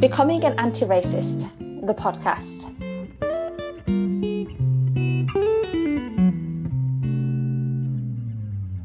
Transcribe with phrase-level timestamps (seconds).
[0.00, 1.48] Becoming an Anti Racist,
[1.86, 2.64] the podcast.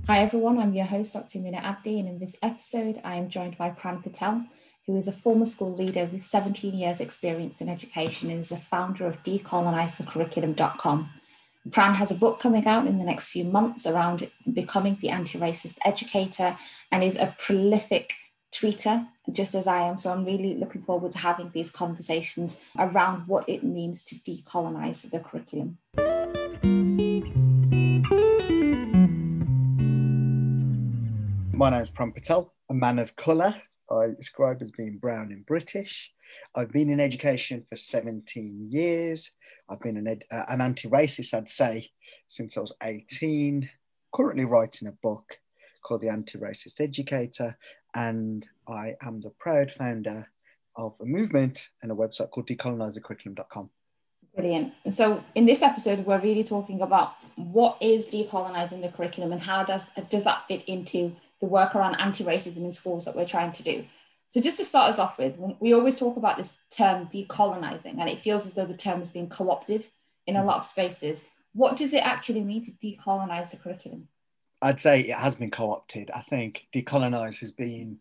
[0.07, 1.39] Hi everyone, I'm your host, Dr.
[1.39, 4.45] Mina Abdi, and in this episode, I am joined by Pran Patel,
[4.87, 8.57] who is a former school leader with 17 years' experience in education and is a
[8.57, 11.09] founder of decolonizethecurriculum.com.
[11.71, 15.37] Pran has a book coming out in the next few months around becoming the anti
[15.37, 16.55] racist educator
[16.89, 18.13] and is a prolific
[18.51, 19.97] tweeter, just as I am.
[19.97, 25.09] So I'm really looking forward to having these conversations around what it means to decolonize
[25.09, 25.77] the curriculum.
[31.53, 33.53] My name is Pran Patel, a man of colour.
[33.91, 36.11] I describe as being brown and British.
[36.55, 39.31] I've been in education for 17 years.
[39.69, 41.87] I've been an, ed- uh, an anti racist, I'd say,
[42.27, 43.69] since I was 18.
[44.13, 45.37] Currently writing a book
[45.81, 47.57] called The Anti Racist Educator,
[47.95, 50.27] and I am the proud founder
[50.75, 53.69] of a movement and a website called decolonizethecurriculum.com.
[54.35, 54.73] Brilliant.
[54.85, 59.41] And so, in this episode, we're really talking about what is decolonizing the curriculum and
[59.41, 63.51] how does does that fit into the work around anti-racism in schools that we're trying
[63.51, 63.83] to do.
[64.29, 68.09] So, just to start us off with, we always talk about this term decolonizing, and
[68.09, 69.85] it feels as though the term has been co-opted
[70.27, 70.47] in a hmm.
[70.47, 71.25] lot of spaces.
[71.53, 74.07] What does it actually mean to decolonize the curriculum?
[74.61, 76.11] I'd say it has been co-opted.
[76.11, 77.97] I think decolonize has been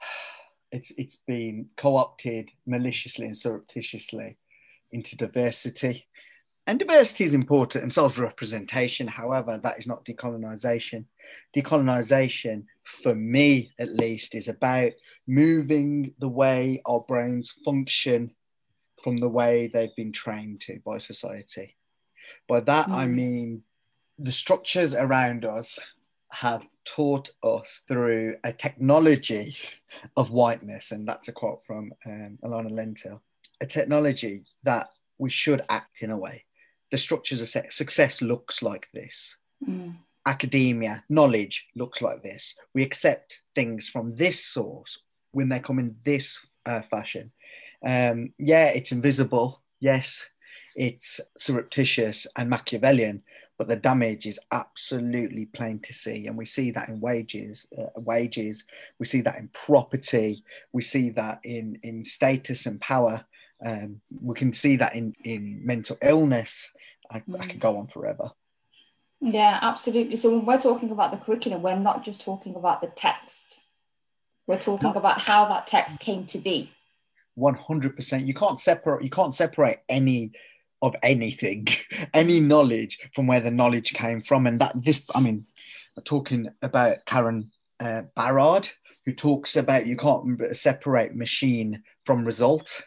[0.72, 4.36] it's it's been co-opted maliciously and surreptitiously
[4.92, 6.06] into diversity.
[6.66, 9.08] And diversity is important and is representation.
[9.08, 11.04] However, that is not decolonization.
[11.56, 14.92] Decolonization, for me at least, is about
[15.26, 18.32] moving the way our brains function
[19.02, 21.76] from the way they've been trained to by society.
[22.46, 22.94] By that, mm.
[22.94, 23.62] I mean
[24.18, 25.78] the structures around us
[26.30, 29.56] have taught us through a technology
[30.16, 33.20] of whiteness, and that's a quote from um, Alana Lentin,
[33.60, 36.44] a technology that we should act in a way.
[36.90, 39.36] The structures of success looks like this.
[39.66, 39.96] Mm.
[40.26, 42.56] Academia, knowledge looks like this.
[42.74, 44.98] We accept things from this source
[45.32, 47.32] when they come in this uh, fashion.
[47.84, 49.62] Um, yeah, it's invisible.
[49.80, 50.28] Yes,
[50.76, 53.22] it's surreptitious and Machiavellian,
[53.60, 58.00] but the damage is absolutely plain to see and we see that in wages uh,
[58.00, 58.64] wages
[58.98, 63.22] we see that in property we see that in in status and power
[63.66, 66.72] um, we can see that in in mental illness.
[67.10, 67.38] I, mm.
[67.38, 68.30] I can go on forever.
[69.20, 70.16] Yeah absolutely.
[70.16, 73.60] So when we're talking about the curriculum we're not just talking about the text.
[74.46, 76.72] We're talking about how that text came to be.
[77.38, 80.32] 100% you can't separate you can't separate any
[80.82, 81.68] of anything,
[82.14, 84.46] any knowledge from where the knowledge came from.
[84.46, 85.46] And that this, I mean,
[86.04, 88.70] talking about Karen uh, Barad,
[89.04, 92.84] who talks about you can't separate machine from result.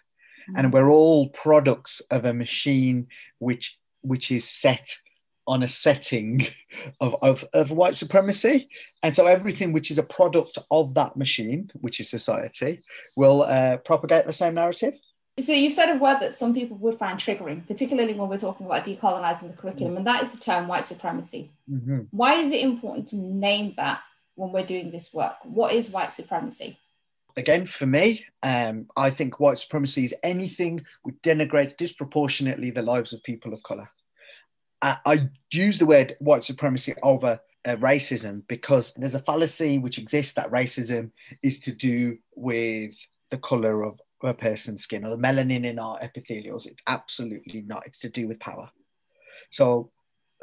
[0.50, 0.54] Mm.
[0.59, 3.08] And we're all products of a machine
[3.40, 4.96] which which is set
[5.48, 6.48] on a setting
[7.02, 8.70] of, of, of white supremacy.
[9.02, 12.81] And so everything which is a product of that machine, which is society,
[13.16, 14.94] will uh, propagate the same narrative.
[15.39, 18.67] So you said a word that some people would find triggering, particularly when we're talking
[18.67, 21.51] about decolonizing the curriculum, and that is the term white supremacy.
[21.69, 22.01] Mm-hmm.
[22.11, 24.01] Why is it important to name that
[24.35, 25.38] when we're doing this work?
[25.44, 26.77] What is white supremacy?
[27.35, 33.11] Again, for me, um, I think white supremacy is anything which denigrates disproportionately the lives
[33.11, 33.89] of people of color.
[34.83, 39.97] I, I use the word white supremacy over uh, racism because there's a fallacy which
[39.97, 41.09] exists that racism
[41.41, 42.94] is to do with
[43.31, 46.67] the color of a person's skin or the melanin in our epithelials.
[46.67, 47.85] It's absolutely not.
[47.85, 48.69] It's to do with power.
[49.50, 49.91] So,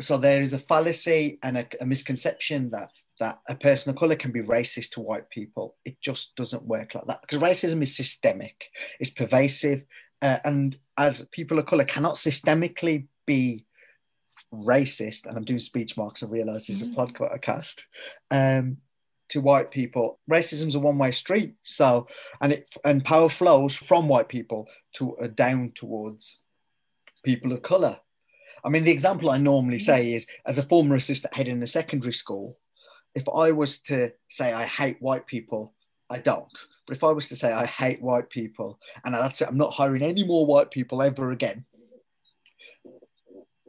[0.01, 4.17] so there is a fallacy and a, a misconception that that a person of color
[4.17, 5.77] can be racist to white people.
[5.85, 9.83] It just doesn't work like that because racism is systemic, it's pervasive,
[10.23, 13.67] uh, and as people of color cannot systemically be
[14.53, 15.27] racist.
[15.27, 16.23] And I'm doing speech marks.
[16.23, 17.23] I realize this is a mm-hmm.
[17.23, 17.83] podcast.
[18.31, 18.79] Um,
[19.31, 20.19] to white people.
[20.31, 21.55] Racism is a one-way street.
[21.63, 22.07] So,
[22.41, 26.39] and it and power flows from white people to uh, down towards
[27.25, 27.99] people of color.
[28.65, 31.67] I mean, the example I normally say is, as a former assistant head in a
[31.67, 32.59] secondary school,
[33.15, 35.73] if I was to say I hate white people,
[36.11, 36.67] I don't.
[36.87, 39.73] But if I was to say I hate white people, and that's it, I'm not
[39.73, 41.65] hiring any more white people ever again,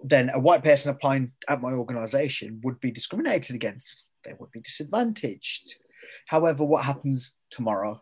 [0.04, 4.62] then a white person applying at my organization would be discriminated against they would be
[4.62, 5.76] disadvantaged.
[6.28, 8.02] However, what happens tomorrow?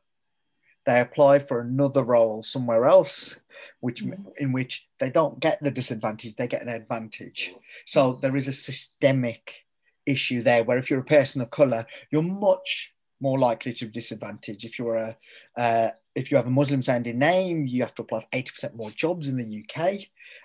[0.85, 3.35] They apply for another role somewhere else,
[3.79, 4.17] which mm.
[4.37, 7.53] in which they don't get the disadvantage, they get an advantage.
[7.85, 9.65] So there is a systemic
[10.05, 14.65] issue there where if you're a person of color, you're much more likely to disadvantage.
[14.65, 15.17] If you're a
[15.57, 18.91] uh, if you have a Muslim sounding name, you have to apply for 80% more
[18.91, 19.99] jobs in the UK.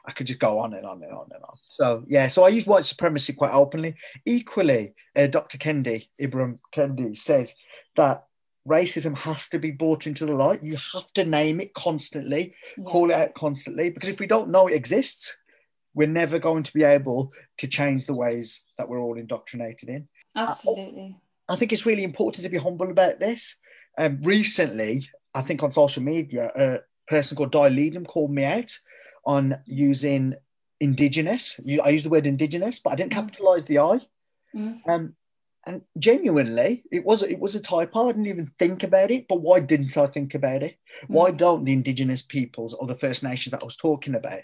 [0.07, 1.57] I could just go on and on and on and on.
[1.69, 3.95] So yeah, so I use white supremacy quite openly.
[4.25, 5.59] Equally, uh, Dr.
[5.59, 7.55] Kendi, Ibram Kendi says
[7.97, 8.27] that
[8.69, 10.63] racism has to be brought into the light.
[10.63, 12.85] You have to name it constantly, yeah.
[12.85, 15.37] call it out constantly, because if we don't know it exists,
[15.95, 20.09] we're never going to be able to change the ways that we're all indoctrinated in.
[20.37, 21.17] Absolutely.
[21.49, 23.57] I, think it's really important to be humble about this.
[23.99, 28.77] Um, recently, I think on social media, a person called Di Leedham called me out
[29.27, 30.35] on using
[30.81, 31.59] indigenous.
[31.83, 33.17] I use the word indigenous, but I didn't mm.
[33.17, 34.01] capitalize the I.
[34.55, 34.81] Mm.
[34.89, 35.17] Um,
[35.67, 38.09] and genuinely, it was it was a typo.
[38.09, 39.27] I didn't even think about it.
[39.29, 40.77] But why didn't I think about it?
[41.05, 41.15] Mm.
[41.15, 44.41] Why don't the indigenous peoples or the First Nations that I was talking about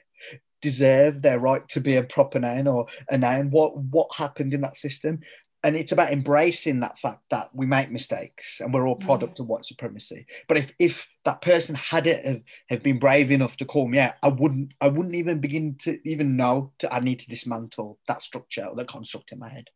[0.63, 3.51] deserve their right to be a proper noun or a noun?
[3.51, 5.21] What what happened in that system?
[5.63, 9.05] And it's about embracing that fact that we make mistakes and we're all mm.
[9.05, 10.27] product of white supremacy.
[10.49, 13.99] But if if that person had it have, have been brave enough to call me
[13.99, 17.99] out i wouldn't i wouldn't even begin to even know to i need to dismantle
[18.09, 19.69] that structure or the construct in my head.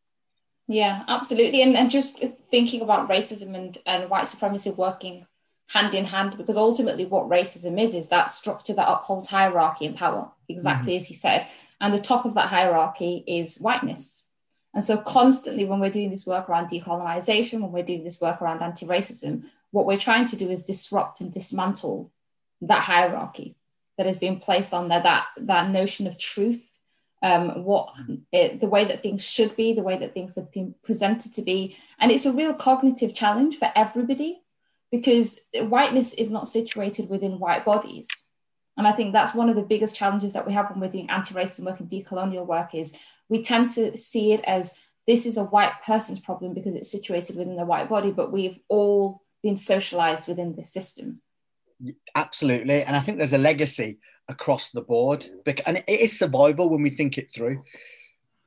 [0.66, 1.62] Yeah absolutely.
[1.62, 5.26] And, and just thinking about racism and, and white supremacy working
[5.68, 9.96] hand in hand because ultimately what racism is is that structure that upholds hierarchy and
[9.96, 11.00] power exactly mm-hmm.
[11.02, 11.46] as he said.
[11.80, 14.23] And the top of that hierarchy is whiteness
[14.74, 18.42] and so, constantly, when we're doing this work around decolonization, when we're doing this work
[18.42, 22.10] around anti racism, what we're trying to do is disrupt and dismantle
[22.62, 23.56] that hierarchy
[23.96, 26.68] that has been placed on there, that, that notion of truth,
[27.22, 27.92] um, what
[28.32, 31.42] it, the way that things should be, the way that things have been presented to
[31.42, 31.76] be.
[32.00, 34.42] And it's a real cognitive challenge for everybody
[34.90, 38.08] because whiteness is not situated within white bodies.
[38.76, 41.10] And I think that's one of the biggest challenges that we have when we're doing
[41.10, 42.96] anti-racism work and decolonial work is
[43.28, 44.74] we tend to see it as
[45.06, 48.58] this is a white person's problem because it's situated within the white body, but we've
[48.68, 51.20] all been socialized within the system.
[52.14, 52.82] Absolutely.
[52.82, 53.98] And I think there's a legacy
[54.28, 55.26] across the board.
[55.66, 57.62] And it is survival when we think it through.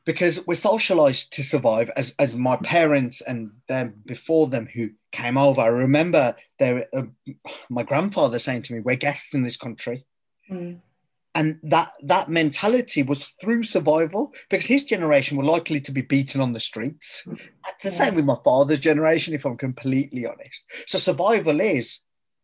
[0.05, 5.37] Because we're socialized to survive, as, as my parents and them before them who came
[5.37, 5.59] over.
[5.59, 7.03] I remember there, uh,
[7.69, 10.05] my grandfather saying to me, We're guests in this country.
[10.49, 10.79] Mm
[11.37, 16.41] and that that mentality was through survival because his generation were likely to be beaten
[16.41, 17.35] on the streets mm-hmm.
[17.83, 17.89] the yeah.
[17.89, 21.99] same with my father's generation if i'm completely honest so survival is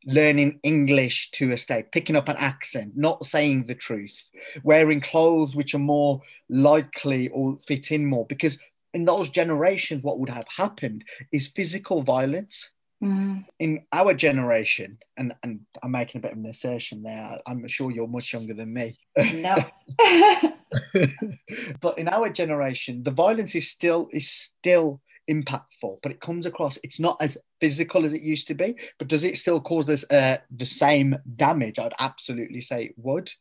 [0.05, 4.29] learning english to a state picking up an accent not saying the truth
[4.63, 8.59] wearing clothes which are more likely or fit in more because
[8.93, 12.69] in those generations what would have happened is physical violence
[13.03, 13.45] Mm.
[13.59, 17.91] In our generation, and, and I'm making a bit of an assertion there, I'm sure
[17.91, 18.97] you're much younger than me.
[19.17, 19.57] No.
[21.81, 26.77] but in our generation, the violence is still is still impactful, but it comes across.
[26.83, 30.05] It's not as physical as it used to be, but does it still cause this
[30.09, 31.79] uh, the same damage?
[31.79, 33.31] I'd absolutely say it would.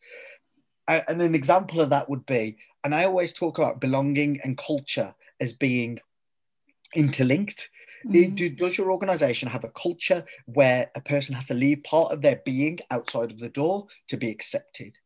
[0.89, 4.59] Uh, and an example of that would be, and I always talk about belonging and
[4.59, 6.01] culture as being
[6.95, 7.69] interlinked
[8.07, 8.37] Mm.
[8.37, 12.23] Do, does your organization have a culture where a person has to leave part of
[12.23, 14.97] their being outside of the door to be accepted?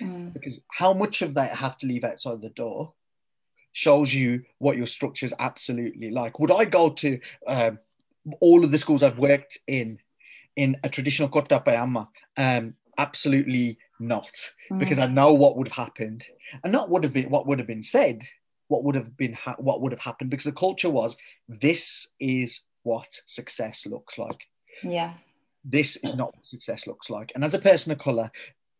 [0.00, 0.32] Mm.
[0.32, 2.92] Because how much of that have to leave outside the door
[3.72, 6.38] shows you what your structure is absolutely like.
[6.38, 7.78] Would I go to um,
[8.40, 9.98] all of the schools I've worked in
[10.56, 12.08] in a traditional kurta pyjama?
[12.36, 14.32] Um, absolutely not,
[14.70, 14.78] mm.
[14.78, 16.24] because I know what would have happened,
[16.64, 18.22] and not would have been what would have been said,
[18.70, 21.16] what would have been ha- what would have happened because the culture was
[21.48, 24.40] this is what success looks like.
[24.82, 25.14] Yeah.
[25.64, 27.32] This is not what success looks like.
[27.34, 28.30] And as a person of color,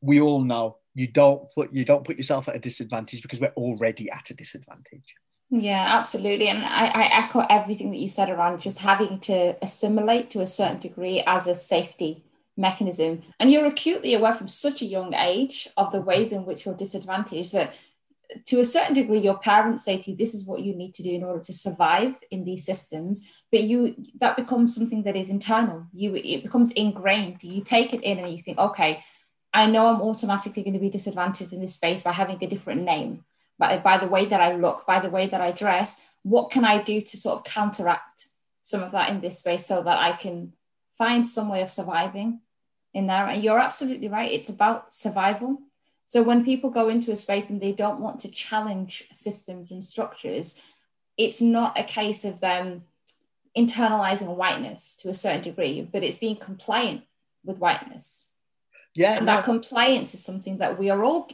[0.00, 3.52] we all know you don't put you don't put yourself at a disadvantage because we're
[3.56, 5.14] already at a disadvantage.
[5.50, 6.48] Yeah, absolutely.
[6.48, 10.46] And I, I echo everything that you said around just having to assimilate to a
[10.46, 12.24] certain degree as a safety
[12.56, 13.22] mechanism.
[13.40, 16.74] And you're acutely aware from such a young age of the ways in which you're
[16.74, 17.74] disadvantaged that
[18.46, 21.02] to a certain degree, your parents say to you, "This is what you need to
[21.02, 25.30] do in order to survive in these systems." But you that becomes something that is
[25.30, 25.86] internal.
[25.92, 27.42] You it becomes ingrained.
[27.42, 29.02] You take it in and you think, "Okay,
[29.52, 32.82] I know I'm automatically going to be disadvantaged in this space by having a different
[32.82, 33.24] name,
[33.58, 36.00] by by the way that I look, by the way that I dress.
[36.22, 38.28] What can I do to sort of counteract
[38.62, 40.52] some of that in this space so that I can
[40.96, 42.40] find some way of surviving
[42.94, 44.30] in there?" And you're absolutely right.
[44.30, 45.58] It's about survival
[46.10, 49.82] so when people go into a space and they don't want to challenge systems and
[49.82, 50.60] structures,
[51.16, 52.82] it's not a case of them
[53.56, 57.02] internalizing whiteness to a certain degree, but it's being compliant
[57.44, 58.26] with whiteness.
[58.96, 59.18] Yeah.
[59.18, 59.36] And no.
[59.36, 61.30] that compliance is something that we are all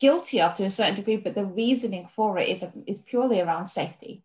[0.00, 3.68] guilty of to a certain degree, but the reasoning for it is, is purely around
[3.68, 4.24] safety.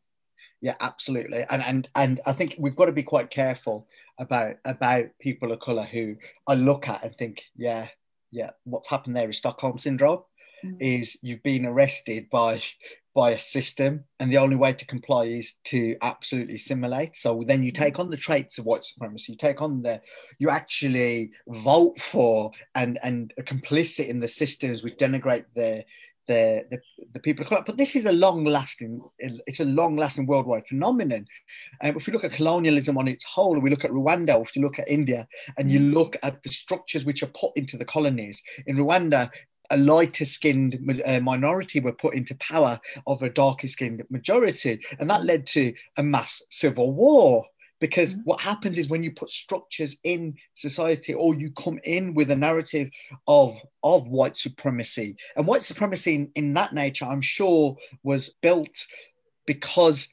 [0.61, 1.45] yeah, absolutely.
[1.47, 5.59] And and and I think we've got to be quite careful about about people of
[5.59, 6.15] color who
[6.47, 7.89] I look at and think, yeah,
[8.31, 10.21] yeah, what's happened there is Stockholm syndrome.
[10.65, 10.77] Mm.
[10.79, 12.61] Is you've been arrested by
[13.13, 17.15] by a system, and the only way to comply is to absolutely assimilate.
[17.15, 19.33] So then you take on the traits of white supremacy.
[19.33, 20.01] You take on the,
[20.39, 25.83] you actually vote for and and are complicit in the systems which denigrate the
[26.31, 26.79] the, the,
[27.13, 27.63] the people of color.
[27.65, 31.25] But this is a long lasting, it's a long lasting worldwide phenomenon.
[31.81, 34.61] And if we look at colonialism on its whole, we look at Rwanda, if you
[34.61, 35.93] look at India, and you mm.
[35.93, 38.41] look at the structures which are put into the colonies.
[38.67, 39.29] In Rwanda,
[39.71, 40.73] a lighter skinned
[41.05, 44.79] uh, minority were put into power of a darker skinned majority.
[44.99, 47.45] And that led to a mass civil war.
[47.81, 48.21] Because mm-hmm.
[48.23, 52.35] what happens is when you put structures in society or you come in with a
[52.35, 52.89] narrative
[53.27, 58.85] of, of white supremacy, and white supremacy in, in that nature, I'm sure, was built
[59.45, 60.07] because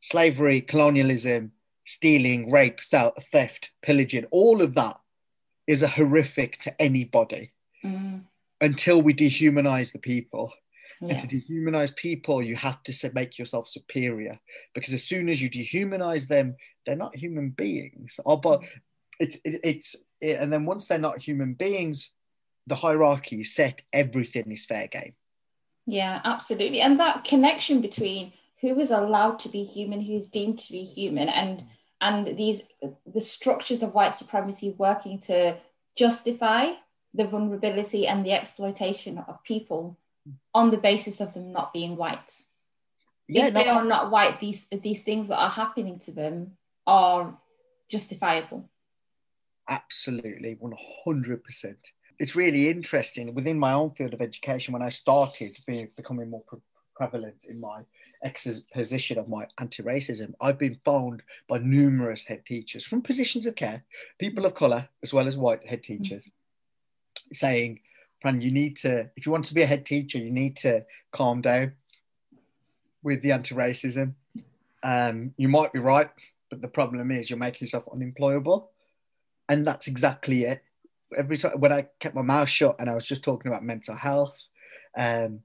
[0.00, 1.52] slavery, colonialism,
[1.86, 4.98] stealing, rape, theft, pillaging, all of that
[5.66, 7.52] is a horrific to anybody.
[7.82, 8.24] Mm
[8.64, 10.52] until we dehumanize the people.
[11.00, 11.14] Yeah.
[11.14, 14.38] And to dehumanize people, you have to make yourself superior
[14.74, 18.18] because as soon as you dehumanize them, they're not human beings.
[18.24, 18.68] Oh, but mm.
[19.20, 22.10] it's it, it's it, and then once they're not human beings,
[22.66, 23.82] the hierarchy is set.
[23.92, 25.14] Everything is fair game.
[25.86, 26.80] Yeah, absolutely.
[26.80, 30.84] And that connection between who is allowed to be human, who is deemed to be
[30.84, 31.66] human, and mm.
[32.00, 32.62] and these
[33.06, 35.56] the structures of white supremacy working to
[35.96, 36.72] justify
[37.14, 39.96] the vulnerability and the exploitation of people
[40.52, 42.40] on the basis of them not being white.
[43.28, 47.38] Yeah, if they are not white, these these things that are happening to them are
[47.88, 48.68] justifiable.
[49.68, 51.92] Absolutely, one hundred percent.
[52.18, 56.42] It's really interesting within my own field of education when I started being becoming more
[56.46, 56.60] pre-
[56.94, 57.80] prevalent in my
[58.22, 60.34] exposition of my anti-racism.
[60.40, 63.82] I've been phoned by numerous head teachers from positions of care,
[64.18, 66.24] people of color as well as white head teachers.
[66.24, 66.38] Mm-hmm
[67.32, 67.80] saying,
[68.24, 70.84] Pran, you need to, if you want to be a head teacher, you need to
[71.12, 71.72] calm down
[73.02, 74.14] with the anti racism.
[74.82, 76.10] Um, you might be right,
[76.50, 78.70] but the problem is you're making yourself unemployable.
[79.48, 80.62] And that's exactly it.
[81.16, 83.94] Every time when I kept my mouth shut and I was just talking about mental
[83.94, 84.42] health,
[84.96, 85.40] um,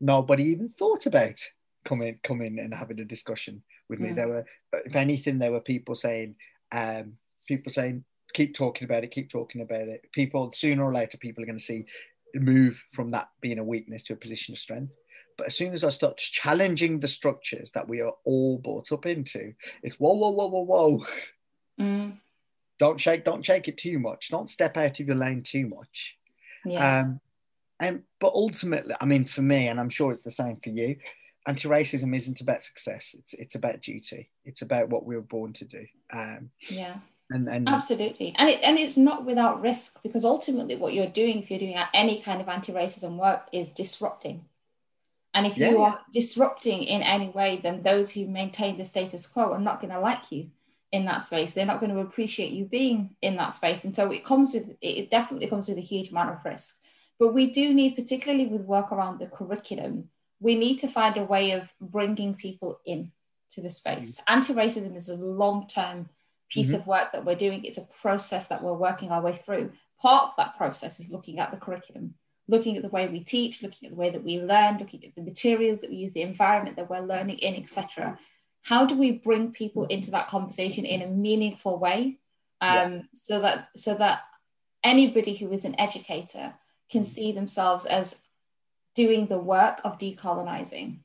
[0.00, 1.40] nobody even thought about
[1.84, 4.12] coming coming and having a discussion with me.
[4.12, 6.36] There were, if anything, there were people saying,
[6.72, 7.14] um,
[7.48, 10.04] people saying, keep talking about it, keep talking about it.
[10.12, 11.86] People sooner or later, people are going to see
[12.34, 14.92] move from that being a weakness to a position of strength.
[15.38, 19.06] But as soon as I start challenging the structures that we are all brought up
[19.06, 21.06] into, it's whoa, whoa, whoa, whoa, whoa.
[21.80, 22.18] Mm.
[22.78, 24.30] Don't shake, don't shake it too much.
[24.30, 26.16] Don't step out of your lane too much.
[26.64, 27.00] Yeah.
[27.00, 27.20] Um,
[27.80, 30.96] and but ultimately, I mean, for me, and I'm sure it's the same for you,
[31.46, 33.14] anti-racism isn't about success.
[33.18, 34.30] It's it's about duty.
[34.44, 35.84] It's about what we were born to do.
[36.12, 36.96] Um, yeah.
[37.34, 38.34] And, and absolutely.
[38.38, 41.76] And it, and it's not without risk because ultimately what you're doing if you're doing
[41.92, 44.44] any kind of anti-racism work is disrupting.
[45.34, 49.26] And if yeah, you are disrupting in any way then those who maintain the status
[49.26, 50.48] quo are not going to like you
[50.92, 51.52] in that space.
[51.52, 53.84] They're not going to appreciate you being in that space.
[53.84, 56.78] And so it comes with it definitely comes with a huge amount of risk.
[57.18, 60.08] But we do need particularly with work around the curriculum
[60.40, 63.10] we need to find a way of bringing people in
[63.50, 64.20] to the space.
[64.20, 64.34] Mm-hmm.
[64.34, 66.08] anti-racism is a long-term
[66.50, 66.76] piece mm-hmm.
[66.76, 67.64] of work that we're doing.
[67.64, 69.72] It's a process that we're working our way through.
[70.00, 72.14] Part of that process is looking at the curriculum,
[72.48, 75.14] looking at the way we teach, looking at the way that we learn, looking at
[75.14, 78.18] the materials that we use, the environment that we're learning in, etc.
[78.62, 82.18] How do we bring people into that conversation in a meaningful way,
[82.60, 83.02] um, yeah.
[83.14, 84.22] so that so that
[84.82, 86.54] anybody who is an educator
[86.90, 87.08] can mm-hmm.
[87.08, 88.20] see themselves as
[88.94, 90.98] doing the work of decolonizing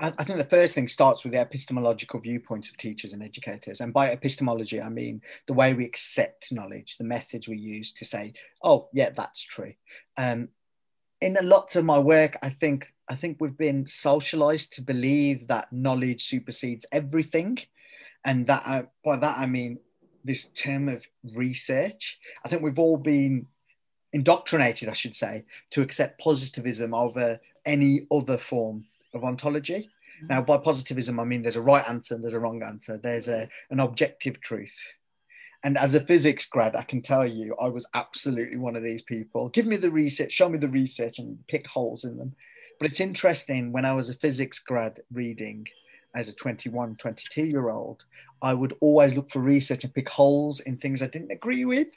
[0.00, 3.80] I, think the first thing starts with the epistemological viewpoints of teachers and educators.
[3.80, 8.04] And by epistemology, I mean the way we accept knowledge, the methods we use to
[8.04, 9.72] say, oh, yeah, that's true.
[10.16, 10.48] Um,
[11.20, 15.48] in a lot of my work, I think I think we've been socialized to believe
[15.48, 17.58] that knowledge supersedes everything,
[18.24, 19.78] and that I, by that I mean
[20.24, 22.18] this term of research.
[22.44, 23.46] I think we've all been
[24.12, 29.88] indoctrinated, I should say, to accept positivism over any other form of ontology.
[30.18, 30.26] Mm-hmm.
[30.28, 32.98] Now, by positivism, I mean there's a right answer and there's a wrong answer.
[32.98, 34.76] There's a, an objective truth.
[35.62, 39.02] And as a physics grad, I can tell you, I was absolutely one of these
[39.02, 39.50] people.
[39.50, 42.34] Give me the research, show me the research, and pick holes in them.
[42.78, 45.66] But it's interesting when I was a physics grad reading
[46.14, 48.04] as a 21, 22 year old,
[48.42, 51.88] I would always look for research and pick holes in things I didn't agree with.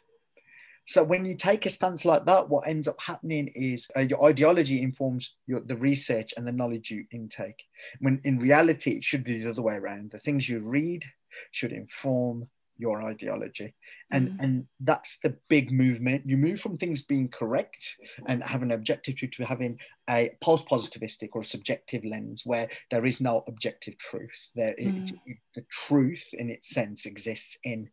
[0.86, 4.24] So when you take a stance like that, what ends up happening is uh, your
[4.25, 7.63] ideology informs your, the research and the knowledge you intake.
[8.00, 10.12] When in reality, it should be the other way around.
[10.12, 11.06] The things you read
[11.52, 12.48] should inform
[12.78, 13.74] your ideology
[14.12, 14.44] and mm.
[14.44, 17.96] and that's the big movement you move from things being correct
[18.28, 22.68] and having an objective truth to having a post positivistic or a subjective lens where
[22.90, 25.08] there is no objective truth there mm.
[25.08, 27.90] it, it, the truth in its sense exists in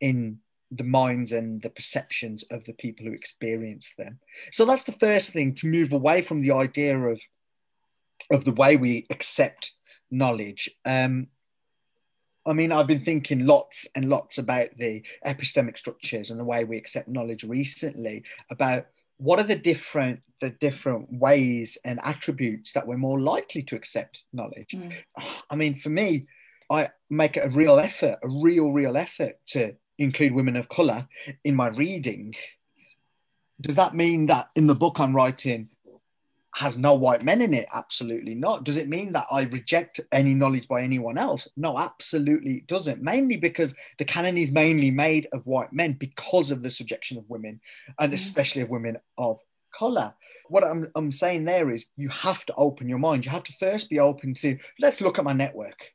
[0.00, 0.38] in
[0.76, 4.18] the minds and the perceptions of the people who experience them
[4.50, 7.20] so that's the first thing to move away from the idea of
[8.30, 9.72] of the way we accept
[10.10, 11.26] knowledge um
[12.44, 16.64] I mean, I've been thinking lots and lots about the epistemic structures and the way
[16.64, 18.24] we accept knowledge recently.
[18.50, 18.86] About
[19.18, 24.24] what are the different the different ways and attributes that we're more likely to accept
[24.32, 24.70] knowledge.
[24.74, 24.92] Mm.
[25.48, 26.26] I mean, for me,
[26.68, 31.06] I make a real effort, a real, real effort to include women of color
[31.44, 32.34] in my reading.
[33.60, 35.68] Does that mean that in the book I'm writing,
[36.54, 37.66] has no white men in it?
[37.72, 38.64] Absolutely not.
[38.64, 41.48] Does it mean that I reject any knowledge by anyone else?
[41.56, 43.02] No, absolutely it doesn't.
[43.02, 47.28] Mainly because the canon is mainly made of white men because of the subjection of
[47.28, 47.60] women,
[47.98, 48.14] and mm.
[48.14, 49.38] especially of women of
[49.72, 50.12] color.
[50.48, 53.24] What I'm, I'm saying there is you have to open your mind.
[53.24, 55.92] You have to first be open to let's look at my network.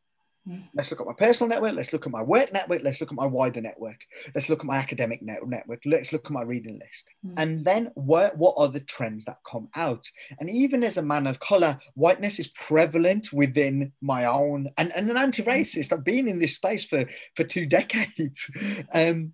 [0.48, 0.64] Mm.
[0.74, 1.76] Let's look at my personal network.
[1.76, 2.82] Let's look at my work network.
[2.84, 4.00] Let's look at my wider network.
[4.34, 5.82] Let's look at my academic net- network.
[5.86, 7.10] Let's look at my reading list.
[7.26, 7.34] Mm.
[7.38, 10.06] And then what, what are the trends that come out?
[10.40, 15.10] And even as a man of color, whiteness is prevalent within my own, and, and
[15.10, 15.92] an anti racist.
[15.92, 17.04] I've been in this space for,
[17.36, 18.50] for two decades.
[18.94, 19.34] Um,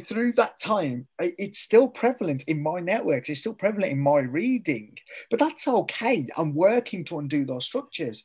[0.00, 3.28] through that time, it's still prevalent in my networks.
[3.28, 4.96] It's still prevalent in my reading,
[5.30, 6.26] but that's okay.
[6.36, 8.24] I'm working to undo those structures.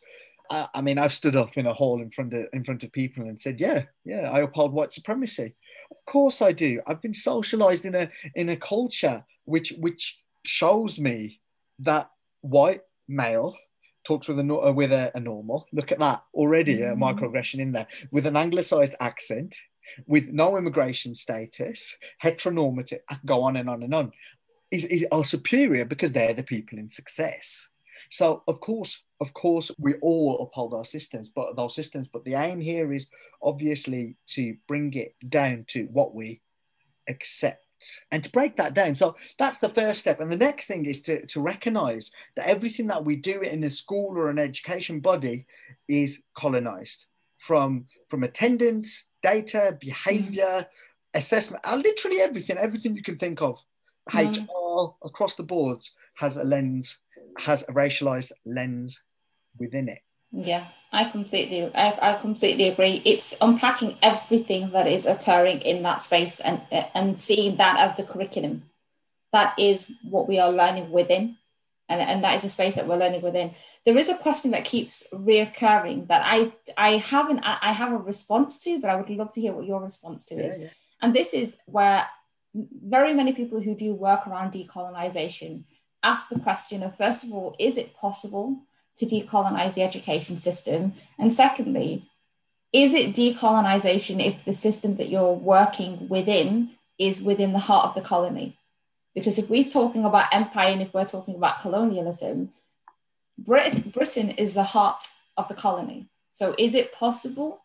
[0.49, 2.91] I, I, mean, I've stood up in a hall in front of in front of
[2.91, 5.55] people and said, "Yeah, yeah, I uphold white supremacy."
[5.91, 6.81] Of course, I do.
[6.87, 11.41] I've been socialized in a in a culture which which shows me
[11.79, 12.09] that
[12.41, 13.55] white male
[14.03, 15.67] talks with a uh, with a, a normal.
[15.73, 17.01] Look at that already, mm-hmm.
[17.01, 19.55] a microaggression in there with an anglicized accent,
[20.07, 22.99] with no immigration status, heteronormative.
[23.25, 24.11] go on and on and on.
[24.71, 27.69] Is, is are superior because they're the people in success.
[28.11, 32.07] So of course, of course, we all uphold our systems, but those systems.
[32.07, 33.07] But the aim here is
[33.41, 36.41] obviously to bring it down to what we
[37.07, 37.65] accept
[38.11, 38.95] and to break that down.
[38.95, 40.19] So that's the first step.
[40.19, 43.69] And the next thing is to, to recognize that everything that we do in a
[43.69, 45.45] school or an education body
[45.87, 47.05] is colonized
[47.37, 50.65] from, from attendance, data, behavior,
[51.13, 53.57] assessment, uh, literally everything, everything you can think of.
[54.11, 54.47] Mm.
[54.47, 56.97] HR across the boards has a lens
[57.37, 59.03] has a racialized lens
[59.57, 59.99] within it.
[60.31, 63.01] Yeah, I completely, I, I completely agree.
[63.05, 66.61] It's unpacking everything that is occurring in that space and
[66.93, 68.63] and seeing that as the curriculum.
[69.31, 71.37] That is what we are learning within,
[71.87, 73.51] and, and that is a space that we're learning within.
[73.85, 78.59] There is a question that keeps reoccurring that I I haven't I have a response
[78.61, 80.59] to, but I would love to hear what your response to yeah, is.
[80.59, 80.67] Yeah.
[81.01, 82.05] And this is where
[82.53, 85.63] very many people who do work around decolonization
[86.03, 88.63] ask the question of first of all, is it possible
[88.99, 90.93] to decolonize the education system?
[91.17, 92.07] And secondly,
[92.71, 97.95] is it decolonization if the system that you're working within is within the heart of
[97.95, 98.57] the colony?
[99.15, 102.51] Because if we're talking about empire and if we're talking about colonialism,
[103.39, 105.07] Brit- Britain is the heart
[105.37, 106.07] of the colony.
[106.29, 107.61] So is it possible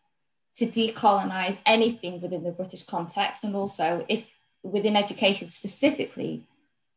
[0.55, 3.43] to decolonize anything within the British context?
[3.43, 4.25] And also, if
[4.63, 6.47] within education specifically,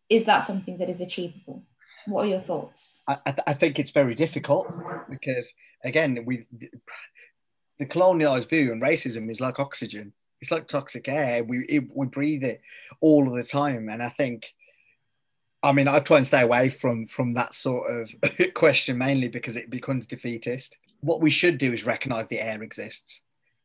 [0.08, 1.62] is that something that is achievable?
[2.08, 3.02] What are your thoughts?
[3.06, 4.66] I, th- I think it's very difficult
[5.10, 5.46] because,
[5.84, 6.46] again, we
[7.78, 10.12] the colonialized view and racism is like oxygen.
[10.40, 11.44] It's like toxic air.
[11.44, 12.60] We it, we breathe it
[13.00, 14.52] all of the time, and I think.
[15.60, 18.14] I mean, I try and stay away from from that sort of
[18.54, 20.78] question mainly because it becomes defeatist.
[21.00, 23.22] What we should do is recognise the air exists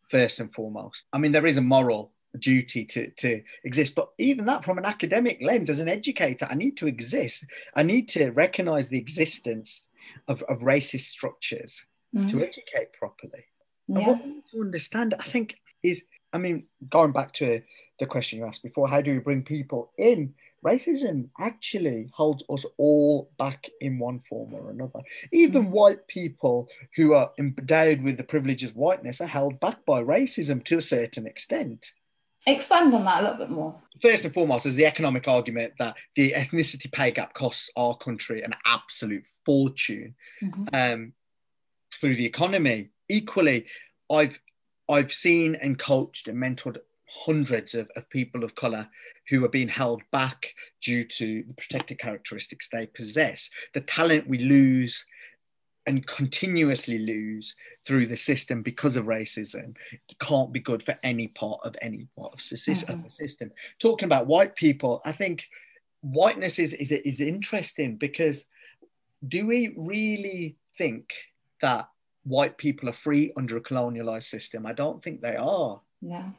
[0.10, 1.06] first and foremost.
[1.14, 3.96] I mean, there is a moral duty to, to exist.
[3.96, 7.46] But even that, from an academic lens, as an educator, I need to exist.
[7.76, 9.82] I need to recognize the existence
[10.28, 12.28] of, of racist structures mm-hmm.
[12.28, 13.46] to educate properly.
[13.88, 13.98] Yeah.
[13.98, 17.62] And what we need to understand, I think, is I mean, going back to
[18.00, 20.34] the question you asked before, how do we bring people in?
[20.66, 25.02] Racism actually holds us all back in one form or another.
[25.32, 25.70] Even mm.
[25.70, 30.64] white people who are endowed with the privileges of whiteness are held back by racism
[30.64, 31.92] to a certain extent.
[32.46, 33.76] Expand on that a little bit more.
[34.02, 38.42] First and foremost, is the economic argument that the ethnicity pay gap costs our country
[38.42, 40.64] an absolute fortune mm-hmm.
[40.74, 41.14] um,
[41.94, 42.90] through the economy.
[43.10, 43.66] Equally,
[44.12, 44.40] I've
[44.90, 46.78] I've seen and coached and mentored
[47.08, 48.88] hundreds of, of people of color
[49.30, 53.50] who are being held back due to the protected characteristics they possess.
[53.74, 55.06] The talent we lose
[55.86, 59.76] and continuously lose through the system because of racism
[60.20, 63.00] can't be good for any part of any part of the system.
[63.00, 63.08] Mm-hmm.
[63.08, 63.52] system.
[63.80, 65.46] Talking about white people, I think
[66.02, 68.46] whiteness is, is, is interesting because
[69.28, 71.10] do we really think
[71.62, 71.90] that
[72.24, 74.66] white people are free under a colonialized system?
[74.66, 75.82] I don't think they are.
[76.02, 76.30] Yeah.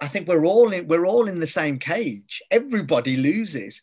[0.00, 2.42] I think we're all in we're all in the same cage.
[2.50, 3.82] Everybody loses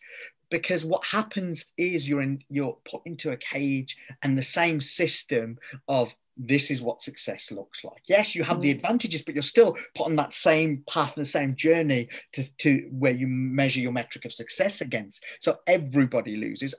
[0.50, 5.58] because what happens is you're in you're put into a cage and the same system
[5.88, 8.04] of this is what success looks like.
[8.08, 8.76] Yes, you have the mm.
[8.76, 12.88] advantages, but you're still put on that same path and the same journey to, to
[12.92, 15.24] where you measure your metric of success against.
[15.40, 16.76] So everybody loses.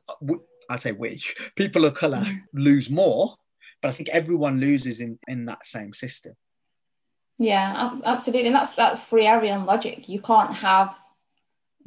[0.71, 1.21] I say we,
[1.57, 2.41] people of color mm.
[2.53, 3.35] lose more,
[3.83, 6.35] but I think everyone loses in, in that same system.
[7.39, 8.47] Yeah, absolutely.
[8.47, 10.09] And that's that Freirean logic.
[10.09, 10.97] You can't have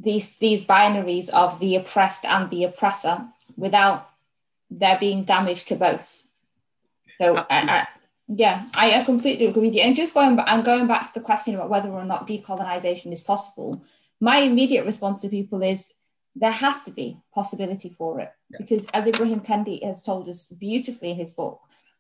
[0.01, 3.25] these these binaries of the oppressed and the oppressor
[3.57, 4.09] without
[4.69, 6.27] there being damage to both.
[7.17, 7.87] So I, I,
[8.27, 9.81] yeah, I, I, completely agree with you.
[9.81, 13.11] And just going back and going back to the question about whether or not decolonization
[13.11, 13.83] is possible,
[14.19, 15.93] my immediate response to people is
[16.35, 18.57] there has to be possibility for it yeah.
[18.59, 21.59] because as Ibrahim Kendi has told us beautifully in his book,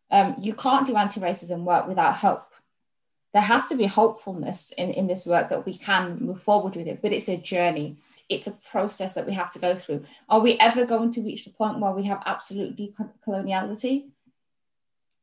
[0.09, 2.50] um, you can't do anti-racism work without hope
[3.33, 6.87] there has to be hopefulness in, in this work that we can move forward with
[6.87, 7.97] it, but it's a journey.
[8.29, 10.03] It's a process that we have to go through.
[10.29, 14.09] Are we ever going to reach the point where we have absolute decoloniality?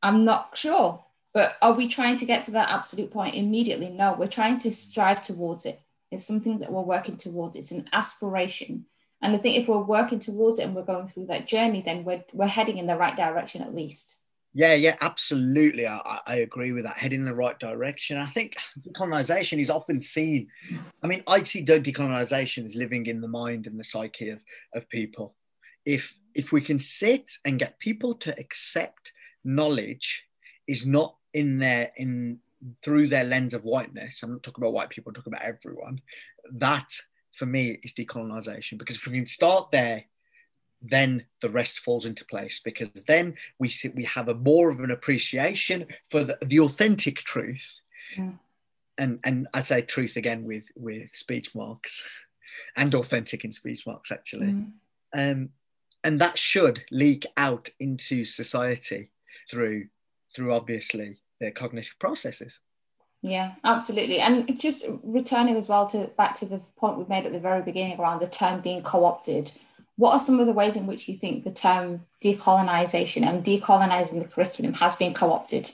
[0.02, 1.04] I'm not sure.
[1.34, 3.90] But are we trying to get to that absolute point immediately?
[3.90, 5.80] No, we're trying to strive towards it.
[6.10, 7.56] It's something that we're working towards.
[7.56, 8.86] It's an aspiration.
[9.20, 12.04] And I think if we're working towards it and we're going through that journey, then
[12.04, 14.22] we're, we're heading in the right direction at least.
[14.54, 15.86] Yeah, yeah, absolutely.
[15.86, 16.96] I, I agree with that.
[16.96, 18.16] Heading in the right direction.
[18.16, 20.48] I think decolonization is often seen.
[21.02, 24.40] I mean, I see decolonization as living in the mind and the psyche of,
[24.74, 25.34] of people.
[25.84, 29.12] If if we can sit and get people to accept
[29.44, 30.24] knowledge
[30.66, 32.38] is not in their in
[32.82, 34.22] through their lens of whiteness.
[34.22, 36.00] I'm not talking about white people, I'm talking about everyone.
[36.52, 36.92] That
[37.34, 40.04] for me is decolonization because if we can start there
[40.80, 44.80] then the rest falls into place because then we see, we have a more of
[44.80, 47.80] an appreciation for the, the authentic truth.
[48.16, 48.38] Mm.
[48.96, 52.08] and and I say truth again with with speech marks
[52.76, 54.46] and authentic in speech marks actually.
[54.46, 54.72] Mm.
[55.14, 55.48] um,
[56.04, 59.10] and that should leak out into society
[59.50, 59.88] through
[60.34, 62.60] through obviously their cognitive processes.
[63.20, 64.20] Yeah absolutely.
[64.20, 67.62] And just returning as well to back to the point we made at the very
[67.62, 69.50] beginning around the term being co-opted
[69.98, 74.22] what are some of the ways in which you think the term decolonization and decolonizing
[74.22, 75.70] the curriculum has been co-opted?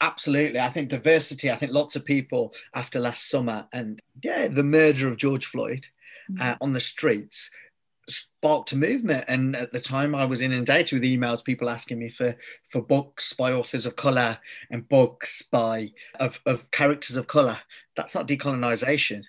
[0.00, 0.58] Absolutely.
[0.58, 5.06] I think diversity, I think lots of people after last summer and yeah, the murder
[5.06, 5.86] of George Floyd
[6.30, 6.42] mm-hmm.
[6.42, 7.50] uh, on the streets
[8.08, 9.26] sparked a movement.
[9.28, 12.34] And at the time I was inundated with emails, people asking me for,
[12.70, 14.38] for books by authors of color
[14.70, 17.58] and books by of, of characters of color.
[17.98, 19.24] That's not decolonization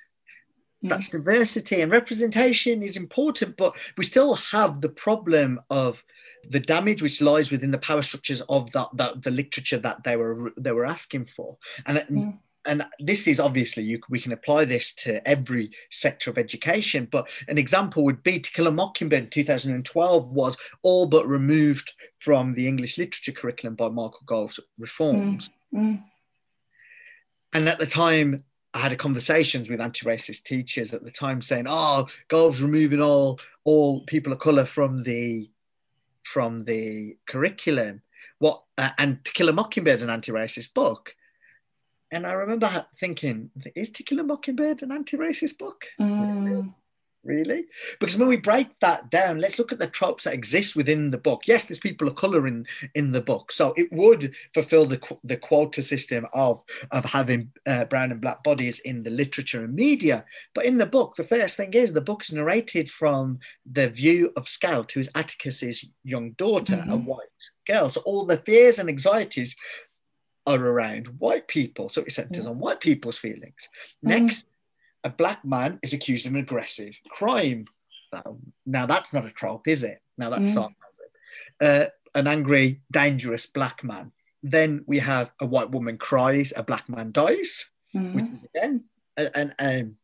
[0.89, 6.03] that's diversity and representation is important but we still have the problem of
[6.49, 10.17] the damage which lies within the power structures of that, that the literature that they
[10.17, 12.37] were they were asking for and mm.
[12.65, 17.27] and this is obviously you, we can apply this to every sector of education but
[17.47, 22.67] an example would be to kill a mockingbird 2012 was all but removed from the
[22.67, 25.79] english literature curriculum by michael gove's reforms mm.
[25.79, 26.03] Mm.
[27.53, 32.07] and at the time I had conversations with anti-racist teachers at the time saying, "Oh,
[32.27, 35.49] Gove's removing all all people of color from the
[36.23, 38.01] from the curriculum."
[38.39, 41.15] What uh, and To Kill a Mockingbird is an anti-racist book,
[42.11, 46.73] and I remember thinking, "Is To Kill a Mockingbird an anti-racist book?" Mm
[47.23, 47.65] really?
[47.99, 51.17] Because when we break that down let's look at the tropes that exist within the
[51.17, 51.43] book.
[51.47, 55.37] Yes there's people of color in in the book so it would fulfill the the
[55.37, 60.25] quota system of of having uh, brown and black bodies in the literature and media.
[60.53, 63.39] But in the book the first thing is the book is narrated from
[63.71, 66.91] the view of scout who's atticus's young daughter mm-hmm.
[66.91, 67.19] a white
[67.67, 67.89] girl.
[67.89, 69.55] So all the fears and anxieties
[70.45, 71.89] are around white people.
[71.89, 73.69] So it centers on white people's feelings.
[74.05, 74.09] Mm-hmm.
[74.09, 74.45] next
[75.03, 77.65] a black man is accused of an aggressive crime.
[78.65, 80.01] Now, that's not a trope, is it?
[80.17, 80.53] Now that's mm.
[80.53, 80.75] sarcasm.
[81.59, 81.85] Uh,
[82.15, 84.11] an angry, dangerous black man.
[84.43, 88.15] Then we have a white woman cries, a black man dies, mm.
[88.15, 88.83] which is again
[89.17, 89.95] an, um,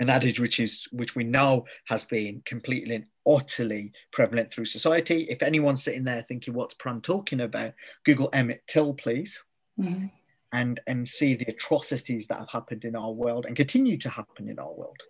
[0.00, 5.26] an adage which is which we know has been completely and utterly prevalent through society.
[5.28, 9.42] If anyone's sitting there thinking, "What's Pran talking about?" Google Emmett Till, please.
[9.78, 10.10] Mm
[10.54, 14.48] and and see the atrocities that have happened in our world and continue to happen
[14.48, 15.00] in our world.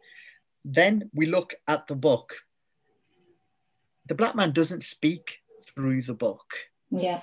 [0.64, 2.33] Then we look at the book.
[4.09, 6.46] The black man doesn't speak through the book.
[6.90, 7.20] Yeah.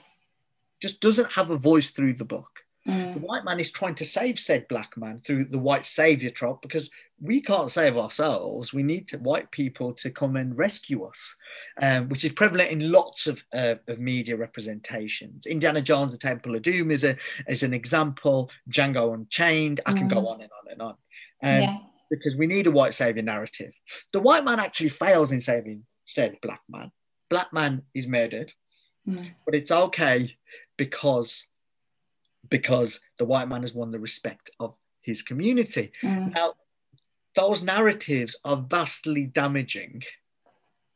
[0.82, 2.51] Just doesn't have a voice through the book.
[2.88, 3.14] Mm.
[3.14, 6.64] The white man is trying to save said black man through the white savior trope
[6.64, 6.90] because
[7.20, 8.74] we can't save ourselves.
[8.74, 11.36] We need to, white people to come and rescue us,
[11.80, 15.46] um, which is prevalent in lots of, uh, of media representations.
[15.46, 17.16] Indiana Jones, The Temple of Doom is, a,
[17.48, 18.50] is an example.
[18.70, 19.82] Django Unchained.
[19.86, 20.14] I can Mm.
[20.14, 20.90] go on and on and on.
[21.44, 21.78] Um, yeah.
[22.10, 23.74] Because we need a white savior narrative.
[24.12, 26.92] The white man actually fails in saving said black man.
[27.30, 28.52] Black man is murdered,
[29.08, 29.32] Mm.
[29.46, 30.36] but it's okay
[30.78, 31.46] because
[32.50, 35.92] because the white man has won the respect of his community.
[36.04, 36.34] Mm.
[36.34, 36.54] Now,
[37.36, 40.04] those narratives are vastly damaging.